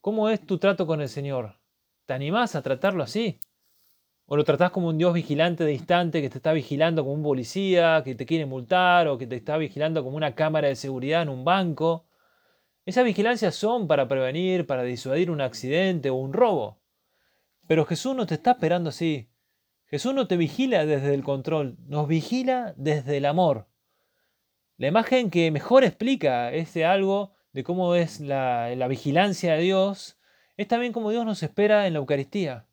¿Cómo 0.00 0.30
es 0.30 0.46
tu 0.46 0.56
trato 0.56 0.86
con 0.86 1.02
el 1.02 1.10
Señor? 1.10 1.60
¿Te 2.06 2.14
animás 2.14 2.54
a 2.54 2.62
tratarlo 2.62 3.02
así? 3.02 3.38
¿O 4.24 4.34
lo 4.34 4.44
tratás 4.44 4.70
como 4.70 4.88
un 4.88 4.96
Dios 4.96 5.12
vigilante 5.12 5.64
de 5.64 5.74
instante 5.74 6.22
que 6.22 6.30
te 6.30 6.38
está 6.38 6.54
vigilando 6.54 7.02
como 7.02 7.12
un 7.12 7.22
policía, 7.22 8.00
que 8.02 8.14
te 8.14 8.24
quiere 8.24 8.46
multar 8.46 9.08
o 9.08 9.18
que 9.18 9.26
te 9.26 9.36
está 9.36 9.58
vigilando 9.58 10.02
como 10.02 10.16
una 10.16 10.34
cámara 10.34 10.68
de 10.68 10.76
seguridad 10.76 11.20
en 11.20 11.28
un 11.28 11.44
banco? 11.44 12.06
Esas 12.86 13.04
vigilancias 13.04 13.54
son 13.54 13.86
para 13.86 14.08
prevenir, 14.08 14.66
para 14.66 14.84
disuadir 14.84 15.30
un 15.30 15.42
accidente 15.42 16.08
o 16.08 16.14
un 16.14 16.32
robo. 16.32 16.81
Pero 17.72 17.86
Jesús 17.86 18.14
no 18.14 18.26
te 18.26 18.34
está 18.34 18.50
esperando 18.50 18.90
así. 18.90 19.30
Jesús 19.86 20.12
no 20.12 20.26
te 20.26 20.36
vigila 20.36 20.84
desde 20.84 21.14
el 21.14 21.24
control, 21.24 21.78
nos 21.86 22.06
vigila 22.06 22.74
desde 22.76 23.16
el 23.16 23.24
amor. 23.24 23.66
La 24.76 24.88
imagen 24.88 25.30
que 25.30 25.50
mejor 25.50 25.82
explica 25.82 26.52
este 26.52 26.84
algo 26.84 27.32
de 27.54 27.64
cómo 27.64 27.94
es 27.94 28.20
la, 28.20 28.76
la 28.76 28.88
vigilancia 28.88 29.54
de 29.54 29.62
Dios 29.62 30.18
es 30.58 30.68
también 30.68 30.92
como 30.92 31.12
Dios 31.12 31.24
nos 31.24 31.42
espera 31.42 31.86
en 31.86 31.94
la 31.94 32.00
Eucaristía. 32.00 32.66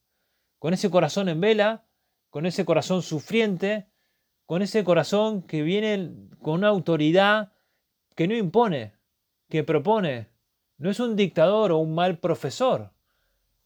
Con 0.58 0.74
ese 0.74 0.90
corazón 0.90 1.30
en 1.30 1.40
vela, 1.40 1.86
con 2.30 2.46
ese 2.46 2.66
corazón 2.66 3.02
sufriente, 3.02 3.88
con 4.46 4.62
ese 4.62 4.84
corazón 4.84 5.44
que 5.44 5.62
viene 5.62 6.12
con 6.42 6.56
una 6.56 6.68
autoridad 6.68 7.54
que 8.16 8.28
no 8.28 8.36
impone, 8.36 8.96
que 9.48 9.64
propone. 9.64 10.28
No 10.78 10.90
es 10.90 11.00
un 11.00 11.16
dictador 11.16 11.72
o 11.72 11.78
un 11.78 11.96
mal 11.96 12.20
profesor. 12.20 12.92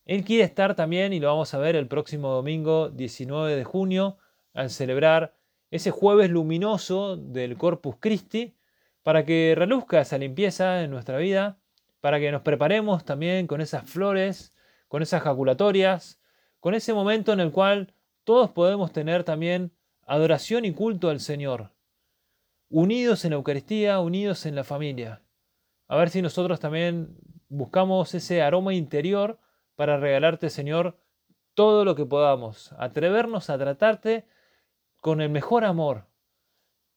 Él 0.06 0.24
quiere 0.26 0.44
estar 0.44 0.76
también, 0.76 1.14
y 1.14 1.20
lo 1.20 1.28
vamos 1.28 1.54
a 1.54 1.58
ver 1.58 1.76
el 1.76 1.88
próximo 1.88 2.30
domingo 2.30 2.90
19 2.90 3.56
de 3.56 3.64
junio, 3.64 4.18
al 4.54 4.70
celebrar 4.70 5.36
ese 5.72 5.92
jueves 5.92 6.30
luminoso 6.30 7.18
del 7.18 7.58
Corpus 7.58 7.96
Christi, 8.00 8.56
para 9.02 9.26
que 9.26 9.54
reluzca 9.56 10.02
esa 10.02 10.18
limpieza 10.18 10.84
en 10.84 10.92
nuestra 10.92 11.18
vida, 11.18 11.58
para 12.02 12.20
que 12.20 12.32
nos 12.32 12.42
preparemos 12.42 13.06
también 13.06 13.48
con 13.48 13.62
esas 13.62 13.90
flores, 13.90 14.54
con 14.88 15.02
esas 15.02 15.24
jaculatorias, 15.24 16.20
con 16.60 16.74
ese 16.74 16.94
momento 16.94 17.34
en 17.34 17.40
el 17.40 17.52
cual 17.52 17.94
todos 18.24 18.52
podemos 18.52 18.92
tener 18.92 19.24
también 19.24 19.72
adoración 20.06 20.66
y 20.66 20.74
culto 20.74 21.10
al 21.10 21.20
Señor, 21.20 21.72
unidos 22.70 23.24
en 23.26 23.32
la 23.32 23.38
Eucaristía, 23.38 24.00
unidos 24.00 24.46
en 24.46 24.56
la 24.56 24.64
familia. 24.64 25.22
A 25.88 25.96
ver 25.96 26.10
si 26.10 26.22
nosotros 26.22 26.60
también 26.60 27.18
buscamos 27.50 28.14
ese 28.14 28.42
aroma 28.42 28.74
interior 28.74 29.40
para 29.76 29.98
regalarte, 29.98 30.50
Señor, 30.50 30.98
todo 31.54 31.86
lo 31.86 31.96
que 31.96 32.06
podamos, 32.06 32.74
atrevernos 32.78 33.50
a 33.50 33.58
tratarte 33.58 34.26
con 35.00 35.22
el 35.22 35.30
mejor 35.30 35.66
amor, 35.66 36.08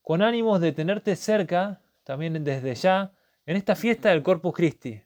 con 0.02 0.22
ánimos 0.22 0.60
de 0.60 0.72
tenerte 0.72 1.16
cerca, 1.16 1.82
también 2.04 2.44
desde 2.44 2.74
ya, 2.74 3.12
en 3.44 3.56
esta 3.56 3.74
fiesta 3.74 4.10
del 4.10 4.22
Corpus 4.22 4.54
Christi. 4.54 5.02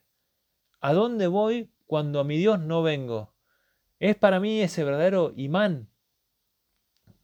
¿A 0.81 0.93
dónde 0.93 1.27
voy 1.27 1.71
cuando 1.87 2.21
a 2.21 2.25
mi 2.25 2.37
Dios 2.39 2.61
no 2.61 2.83
vengo? 2.83 3.33
Es 3.99 4.17
para 4.17 4.41
mí 4.41 4.61
ese 4.61 4.85
verdadero 4.85 5.33
imán. 5.37 5.89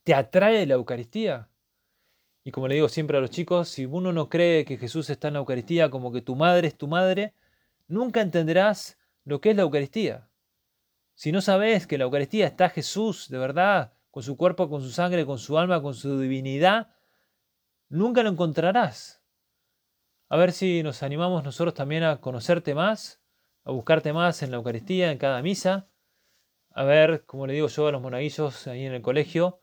¿Te 0.03 0.15
atrae 0.15 0.67
la 0.67 0.75
Eucaristía? 0.75 1.49
Y 2.45 2.53
como 2.53 2.69
le 2.69 2.77
digo 2.77 2.89
siempre 2.89 3.19
a 3.19 3.21
los 3.21 3.31
chicos, 3.31 3.69
si 3.69 3.87
uno 3.87 4.13
no 4.13 4.29
cree 4.29 4.65
que 4.65 4.77
Jesús 4.77 5.11
está 5.11 5.29
en 5.29 5.35
la 5.35 5.41
Eucaristía 5.41 5.91
como 5.91 6.13
que 6.13 6.23
tu 6.23 6.37
madre 6.37 6.69
es 6.69 6.77
tu 6.77 6.87
madre, 6.87 7.35
nunca 7.89 8.21
entenderás 8.21 8.99
lo 9.25 9.41
que 9.41 9.51
es 9.51 9.57
la 9.57 9.63
Eucaristía. 9.63 10.29
Si 11.17 11.33
no 11.33 11.41
sabes 11.41 11.87
que 11.87 11.97
la 11.97 12.05
Eucaristía 12.05 12.47
está 12.47 12.69
Jesús 12.69 13.31
de 13.31 13.39
verdad, 13.39 13.95
con 14.11 14.23
su 14.23 14.37
cuerpo, 14.37 14.69
con 14.69 14.83
su 14.83 14.91
sangre, 14.91 15.25
con 15.25 15.39
su 15.39 15.57
alma, 15.57 15.81
con 15.81 15.95
su 15.95 16.21
divinidad, 16.21 16.95
nunca 17.89 18.23
lo 18.23 18.29
encontrarás. 18.29 19.23
A 20.29 20.37
ver 20.37 20.53
si 20.53 20.83
nos 20.83 21.03
animamos 21.03 21.43
nosotros 21.43 21.73
también 21.73 22.03
a 22.03 22.21
conocerte 22.21 22.75
más, 22.75 23.23
a 23.65 23.71
buscarte 23.71 24.13
más 24.13 24.43
en 24.43 24.51
la 24.51 24.59
Eucaristía, 24.59 25.11
en 25.11 25.17
cada 25.17 25.41
misa. 25.41 25.89
A 26.71 26.85
ver, 26.85 27.25
como 27.25 27.47
le 27.47 27.55
digo 27.55 27.69
yo 27.69 27.87
a 27.87 27.93
los 27.93 28.03
monaguillos 28.03 28.67
ahí 28.67 28.85
en 28.85 28.93
el 28.93 29.01
colegio, 29.01 29.61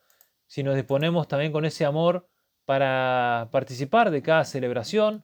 si 0.48 0.63
nos 0.63 0.74
disponemos 0.74 1.28
también 1.28 1.52
con 1.52 1.66
ese 1.66 1.86
amor 1.86 2.28
para 2.66 3.50
participar 3.52 4.10
de 4.10 4.24
cada 4.24 4.44
celebración. 4.44 5.24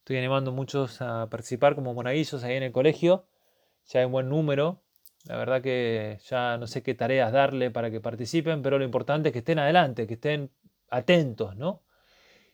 Estoy 0.00 0.18
animando 0.18 0.50
a 0.50 0.54
muchos 0.54 1.00
a 1.00 1.30
participar 1.30 1.76
como 1.76 1.94
monaguillos 1.94 2.44
ahí 2.44 2.56
en 2.56 2.64
el 2.64 2.72
colegio. 2.72 3.26
Ya 3.86 4.00
hay 4.00 4.06
un 4.06 4.12
buen 4.12 4.28
número. 4.28 4.82
La 5.26 5.36
verdad 5.36 5.62
que 5.62 6.18
ya 6.28 6.56
no 6.56 6.66
sé 6.66 6.82
qué 6.82 6.94
tareas 6.94 7.32
darle 7.32 7.70
para 7.70 7.90
que 7.90 8.00
participen, 8.00 8.62
pero 8.62 8.78
lo 8.78 8.84
importante 8.84 9.28
es 9.28 9.32
que 9.32 9.40
estén 9.40 9.58
adelante, 9.58 10.06
que 10.06 10.14
estén 10.14 10.50
atentos, 10.88 11.56
¿no? 11.56 11.82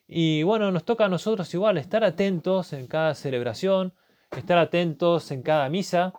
Y 0.09 0.43
bueno, 0.43 0.71
nos 0.71 0.85
toca 0.85 1.07
a 1.07 1.09
nosotros 1.09 1.53
igual 1.55 1.79
estar 1.79 2.05
atentos 2.05 2.73
en 2.73 2.87
cada 2.87 3.15
celebración, 3.15 3.95
estar 4.37 4.59
atentos 4.59 5.31
en 5.31 5.43
cada 5.43 5.69
misa, 5.69 6.13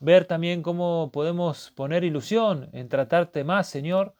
ver 0.00 0.24
también 0.24 0.62
cómo 0.62 1.10
podemos 1.12 1.70
poner 1.72 2.04
ilusión 2.04 2.68
en 2.72 2.88
tratarte 2.88 3.44
más, 3.44 3.68
Señor, 3.68 4.14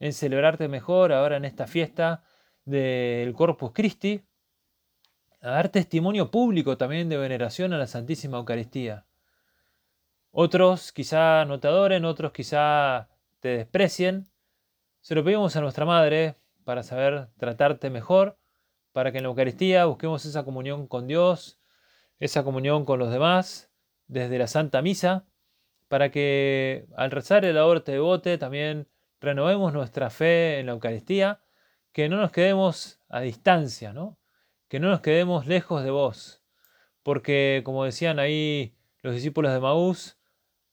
en 0.00 0.12
celebrarte 0.12 0.68
mejor 0.68 1.12
ahora 1.12 1.36
en 1.36 1.44
esta 1.44 1.66
fiesta 1.66 2.24
del 2.64 3.32
Corpus 3.34 3.72
Christi, 3.72 4.24
a 5.40 5.50
dar 5.50 5.68
testimonio 5.68 6.30
público 6.30 6.76
también 6.76 7.08
de 7.08 7.16
veneración 7.16 7.72
a 7.72 7.78
la 7.78 7.86
Santísima 7.86 8.38
Eucaristía. 8.38 9.07
Otros 10.40 10.92
quizá 10.92 11.44
no 11.46 11.58
te 11.58 11.66
adoren, 11.66 12.04
otros 12.04 12.30
quizá 12.30 13.08
te 13.40 13.48
desprecien. 13.48 14.28
Se 15.00 15.16
lo 15.16 15.24
pedimos 15.24 15.56
a 15.56 15.60
nuestra 15.60 15.84
Madre 15.84 16.36
para 16.62 16.84
saber 16.84 17.26
tratarte 17.38 17.90
mejor, 17.90 18.38
para 18.92 19.10
que 19.10 19.18
en 19.18 19.24
la 19.24 19.30
Eucaristía 19.30 19.86
busquemos 19.86 20.24
esa 20.26 20.44
comunión 20.44 20.86
con 20.86 21.08
Dios, 21.08 21.58
esa 22.20 22.44
comunión 22.44 22.84
con 22.84 23.00
los 23.00 23.10
demás, 23.10 23.72
desde 24.06 24.38
la 24.38 24.46
Santa 24.46 24.80
Misa, 24.80 25.26
para 25.88 26.12
que 26.12 26.86
al 26.96 27.10
rezar 27.10 27.44
el 27.44 27.58
aborte 27.58 27.90
de 27.90 27.98
bote 27.98 28.38
también 28.38 28.86
renovemos 29.20 29.72
nuestra 29.72 30.08
fe 30.08 30.60
en 30.60 30.66
la 30.66 30.72
Eucaristía, 30.72 31.40
que 31.90 32.08
no 32.08 32.16
nos 32.16 32.30
quedemos 32.30 33.00
a 33.08 33.18
distancia, 33.22 33.92
¿no? 33.92 34.20
que 34.68 34.78
no 34.78 34.88
nos 34.88 35.00
quedemos 35.00 35.48
lejos 35.48 35.82
de 35.82 35.90
vos, 35.90 36.44
porque 37.02 37.62
como 37.64 37.84
decían 37.84 38.20
ahí 38.20 38.76
los 39.02 39.14
discípulos 39.14 39.52
de 39.52 39.58
Maús, 39.58 40.17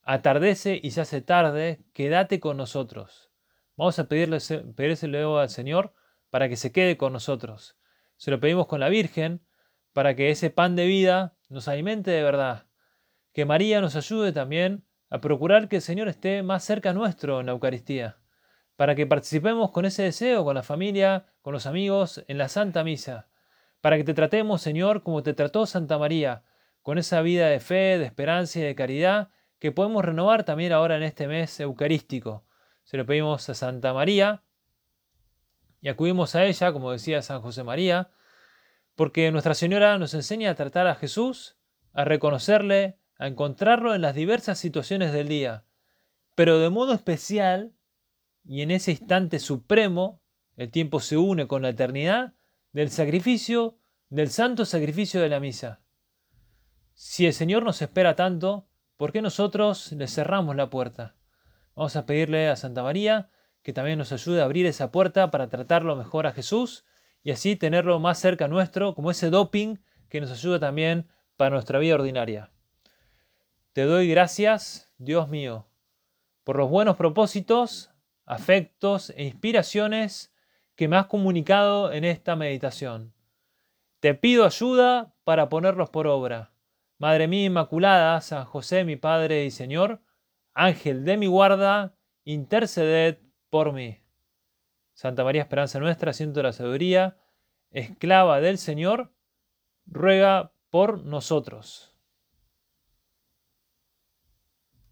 Atardece 0.08 0.80
y 0.82 0.92
se 0.92 1.02
hace 1.02 1.22
tarde, 1.22 1.84
quédate 1.92 2.40
con 2.40 2.58
nosotros. 2.58 3.32
Vamos 3.76 3.98
a 3.98 4.08
pedirle, 4.08 4.38
luego 5.08 5.40
al 5.40 5.50
Señor 5.50 5.94
para 6.30 6.48
que 6.48 6.58
se 6.58 6.72
quede 6.72 6.96
con 6.96 7.12
nosotros. 7.12 7.76
Se 8.16 8.30
lo 8.30 8.40
pedimos 8.40 8.68
con 8.68 8.80
la 8.80 8.90
Virgen 8.90 9.42
para 9.94 10.16
que 10.16 10.30
ese 10.30 10.52
pan 10.52 10.76
de 10.76 10.86
vida 10.86 11.36
nos 11.50 11.68
alimente 11.68 12.12
de 12.12 12.22
verdad. 12.22 12.68
Que 13.34 13.46
María 13.46 13.82
nos 13.82 13.96
ayude 13.96 14.32
también 14.32 14.86
a 15.10 15.22
procurar 15.22 15.70
que 15.70 15.78
el 15.78 15.82
Señor 15.82 16.08
esté 16.08 16.44
más 16.44 16.64
cerca 16.64 16.94
nuestro 16.94 17.40
en 17.40 17.48
la 17.48 17.54
Eucaristía, 17.54 18.20
para 18.76 18.94
que 18.94 19.08
participemos 19.08 19.72
con 19.72 19.86
ese 19.86 20.04
deseo, 20.04 20.44
con 20.46 20.54
la 20.54 20.64
familia, 20.64 21.26
con 21.42 21.52
los 21.52 21.66
amigos, 21.66 22.24
en 22.28 22.38
la 22.38 22.48
Santa 22.48 22.84
Misa, 22.84 23.28
para 23.82 23.98
que 23.98 24.04
te 24.04 24.14
tratemos, 24.14 24.62
Señor, 24.62 25.02
como 25.02 25.24
te 25.24 25.34
trató 25.34 25.66
Santa 25.66 25.98
María, 25.98 26.44
con 26.84 27.00
esa 27.00 27.22
vida 27.22 27.48
de 27.48 27.60
fe, 27.60 27.98
de 27.98 28.06
esperanza 28.06 28.60
y 28.60 28.62
de 28.62 28.76
caridad 28.76 29.30
que 29.66 29.72
podemos 29.72 30.06
renovar 30.06 30.44
también 30.44 30.74
ahora 30.74 30.96
en 30.96 31.02
este 31.02 31.28
mes 31.28 31.60
eucarístico. 31.60 32.46
Se 32.84 32.98
lo 32.98 33.06
pedimos 33.08 33.50
a 33.50 33.56
Santa 33.56 33.96
María 33.96 34.44
y 35.82 35.90
acudimos 35.90 36.36
a 36.36 36.46
ella, 36.46 36.72
como 36.72 36.92
decía 36.92 37.24
San 37.24 37.42
José 37.42 37.64
María, 37.64 38.12
porque 38.94 39.32
Nuestra 39.32 39.56
Señora 39.56 39.98
nos 39.98 40.14
enseña 40.14 40.52
a 40.52 40.56
tratar 40.56 40.86
a 40.86 40.94
Jesús, 40.94 41.58
a 41.94 42.06
reconocerle, 42.06 43.00
a 43.18 43.26
encontrarlo 43.26 43.96
en 43.96 44.04
las 44.04 44.14
diversas 44.14 44.60
situaciones 44.60 45.12
del 45.14 45.30
día, 45.30 45.66
pero 46.36 46.60
de 46.60 46.70
modo 46.70 46.94
especial 46.94 47.74
y 48.44 48.62
en 48.62 48.70
ese 48.70 48.92
instante 48.92 49.40
supremo, 49.40 50.22
el 50.58 50.70
tiempo 50.70 51.00
se 51.00 51.18
une 51.18 51.48
con 51.48 51.64
la 51.64 51.70
eternidad, 51.70 52.36
del 52.72 52.92
sacrificio, 52.92 53.80
del 54.10 54.30
santo 54.30 54.64
sacrificio 54.64 55.22
de 55.22 55.30
la 55.30 55.40
misa. 55.40 55.82
Si 56.94 57.26
el 57.26 57.34
Señor 57.34 57.64
nos 57.64 57.82
espera 57.82 58.16
tanto, 58.16 58.68
¿Por 58.98 59.12
qué 59.12 59.22
nosotros 59.22 59.92
le 59.92 60.08
cerramos 60.08 60.56
la 60.56 60.70
puerta? 60.70 61.16
Vamos 61.76 61.98
a 61.98 62.06
pedirle 62.06 62.48
a 62.48 62.56
Santa 62.56 62.82
María 62.82 63.30
que 63.62 63.74
también 63.74 63.98
nos 63.98 64.14
ayude 64.14 64.40
a 64.40 64.46
abrir 64.46 64.66
esa 64.68 64.92
puerta 64.92 65.32
para 65.32 65.50
tratarlo 65.50 65.98
mejor 65.98 66.28
a 66.28 66.32
Jesús 66.32 66.86
y 67.22 67.32
así 67.32 67.58
tenerlo 67.58 68.00
más 68.00 68.20
cerca 68.20 68.48
nuestro, 68.48 68.96
como 68.96 69.12
ese 69.12 69.30
doping 69.30 69.78
que 70.08 70.22
nos 70.22 70.32
ayuda 70.32 70.60
también 70.60 71.10
para 71.36 71.50
nuestra 71.50 71.80
vida 71.80 71.96
ordinaria. 71.96 72.52
Te 73.74 73.84
doy 73.84 74.08
gracias, 74.08 74.94
Dios 74.98 75.28
mío, 75.28 75.68
por 76.46 76.56
los 76.56 76.70
buenos 76.70 76.96
propósitos, 76.96 77.92
afectos 78.26 79.10
e 79.18 79.26
inspiraciones 79.26 80.34
que 80.76 80.88
me 80.88 80.96
has 80.96 81.08
comunicado 81.08 81.92
en 81.92 82.06
esta 82.06 82.38
meditación. 82.38 83.14
Te 84.00 84.14
pido 84.14 84.46
ayuda 84.46 85.14
para 85.26 85.50
ponerlos 85.50 85.90
por 85.90 86.08
obra 86.08 86.55
Madre 86.98 87.28
mía 87.28 87.46
Inmaculada, 87.46 88.20
San 88.22 88.46
José 88.46 88.86
mi 88.86 88.96
Padre 88.96 89.46
y 89.46 89.52
Señor, 89.52 90.02
Ángel 90.54 91.04
de 91.04 91.18
mi 91.18 91.28
guarda, 91.28 91.98
interceded 92.24 93.20
por 93.50 93.74
mí. 93.74 94.02
Santa 94.94 95.24
María 95.24 95.42
Esperanza 95.42 95.80
nuestra, 95.80 96.12
asiento 96.12 96.40
de 96.40 96.44
la 96.44 96.54
sabiduría, 96.54 97.18
esclava 97.72 98.40
del 98.40 98.58
Señor, 98.58 99.14
ruega 99.86 100.54
por 100.70 101.04
nosotros. 101.04 101.95